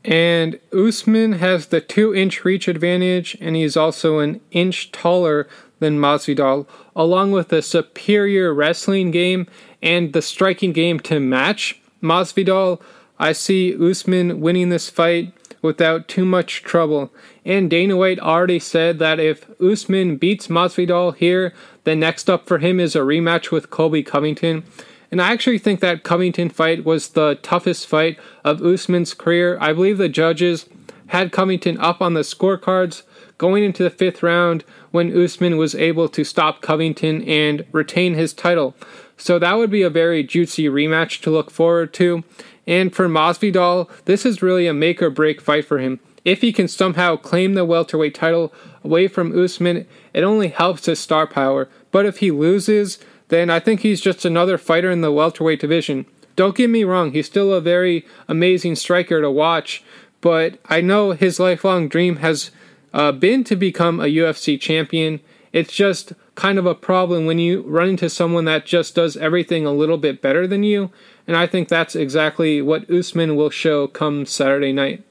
[0.03, 5.47] And Usman has the two inch reach advantage, and he's also an inch taller
[5.81, 9.47] than Masvidal, along with a superior wrestling game
[9.81, 12.79] and the striking game to match Masvidal.
[13.19, 17.11] I see Usman winning this fight without too much trouble.
[17.43, 21.53] And Dana White already said that if Usman beats Masvidal here,
[21.83, 24.63] the next up for him is a rematch with Colby Covington.
[25.09, 29.57] And I actually think that Covington fight was the toughest fight of Usman's career.
[29.59, 30.67] I believe the judges
[31.07, 33.01] had Covington up on the scorecards
[33.37, 38.34] going into the fifth round when Usman was able to stop Covington and retain his
[38.34, 38.76] title.
[39.18, 42.23] So that would be a very juicy rematch to look forward to.
[42.68, 45.99] And for Masvidal, this is really a make or break fight for him.
[46.23, 48.53] If he can somehow claim the welterweight title
[48.84, 51.68] away from Usman, it only helps his star power.
[51.91, 52.99] But if he loses,
[53.30, 56.05] then I think he's just another fighter in the welterweight division.
[56.35, 59.84] Don't get me wrong, he's still a very amazing striker to watch,
[60.22, 62.51] but I know his lifelong dream has
[62.93, 65.19] uh, been to become a UFC champion.
[65.53, 69.65] It's just kind of a problem when you run into someone that just does everything
[69.65, 70.91] a little bit better than you,
[71.27, 75.03] and I think that's exactly what Usman will show come Saturday night.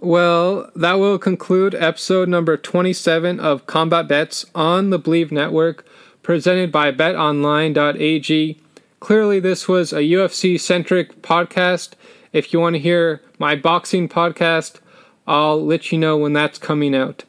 [0.00, 5.86] Well, that will conclude episode number 27 of Combat Bets on the Bleav Network
[6.22, 8.60] presented by betonline.ag.
[9.00, 11.92] Clearly, this was a UFC centric podcast.
[12.32, 14.80] If you want to hear my boxing podcast,
[15.26, 17.24] I'll let you know when that's coming out.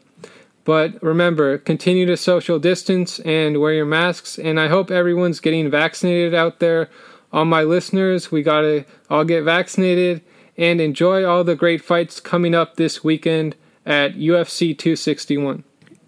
[0.66, 4.40] But remember, continue to social distance and wear your masks.
[4.40, 6.90] And I hope everyone's getting vaccinated out there.
[7.32, 10.22] All my listeners, we gotta all get vaccinated
[10.58, 13.56] and enjoy all the great fights coming up this weekend
[13.86, 15.64] at UFC 261.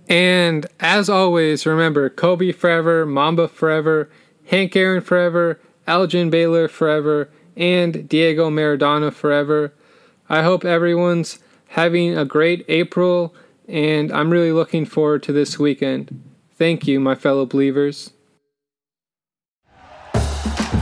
[0.08, 4.10] And as always, remember Kobe forever, Mamba forever,
[4.46, 9.74] Hank Aaron forever, Elgin Baylor forever, and Diego Maradona forever.
[10.30, 11.40] I hope everyone's
[11.76, 13.36] having a great April,
[13.68, 16.24] and I'm really looking forward to this weekend.
[16.58, 18.12] Thank you, my fellow believers.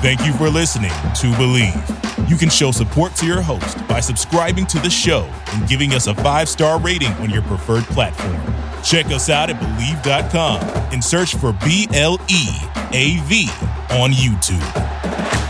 [0.03, 2.29] Thank you for listening to Bleav.
[2.29, 6.05] You can show support to your host by subscribing to the show and giving us
[6.05, 8.39] a five star rating on your preferred platform.
[8.83, 10.61] Check us out at Bleav.com
[10.93, 12.49] and search for B L E
[12.91, 13.49] A V
[13.89, 15.42] on YouTube.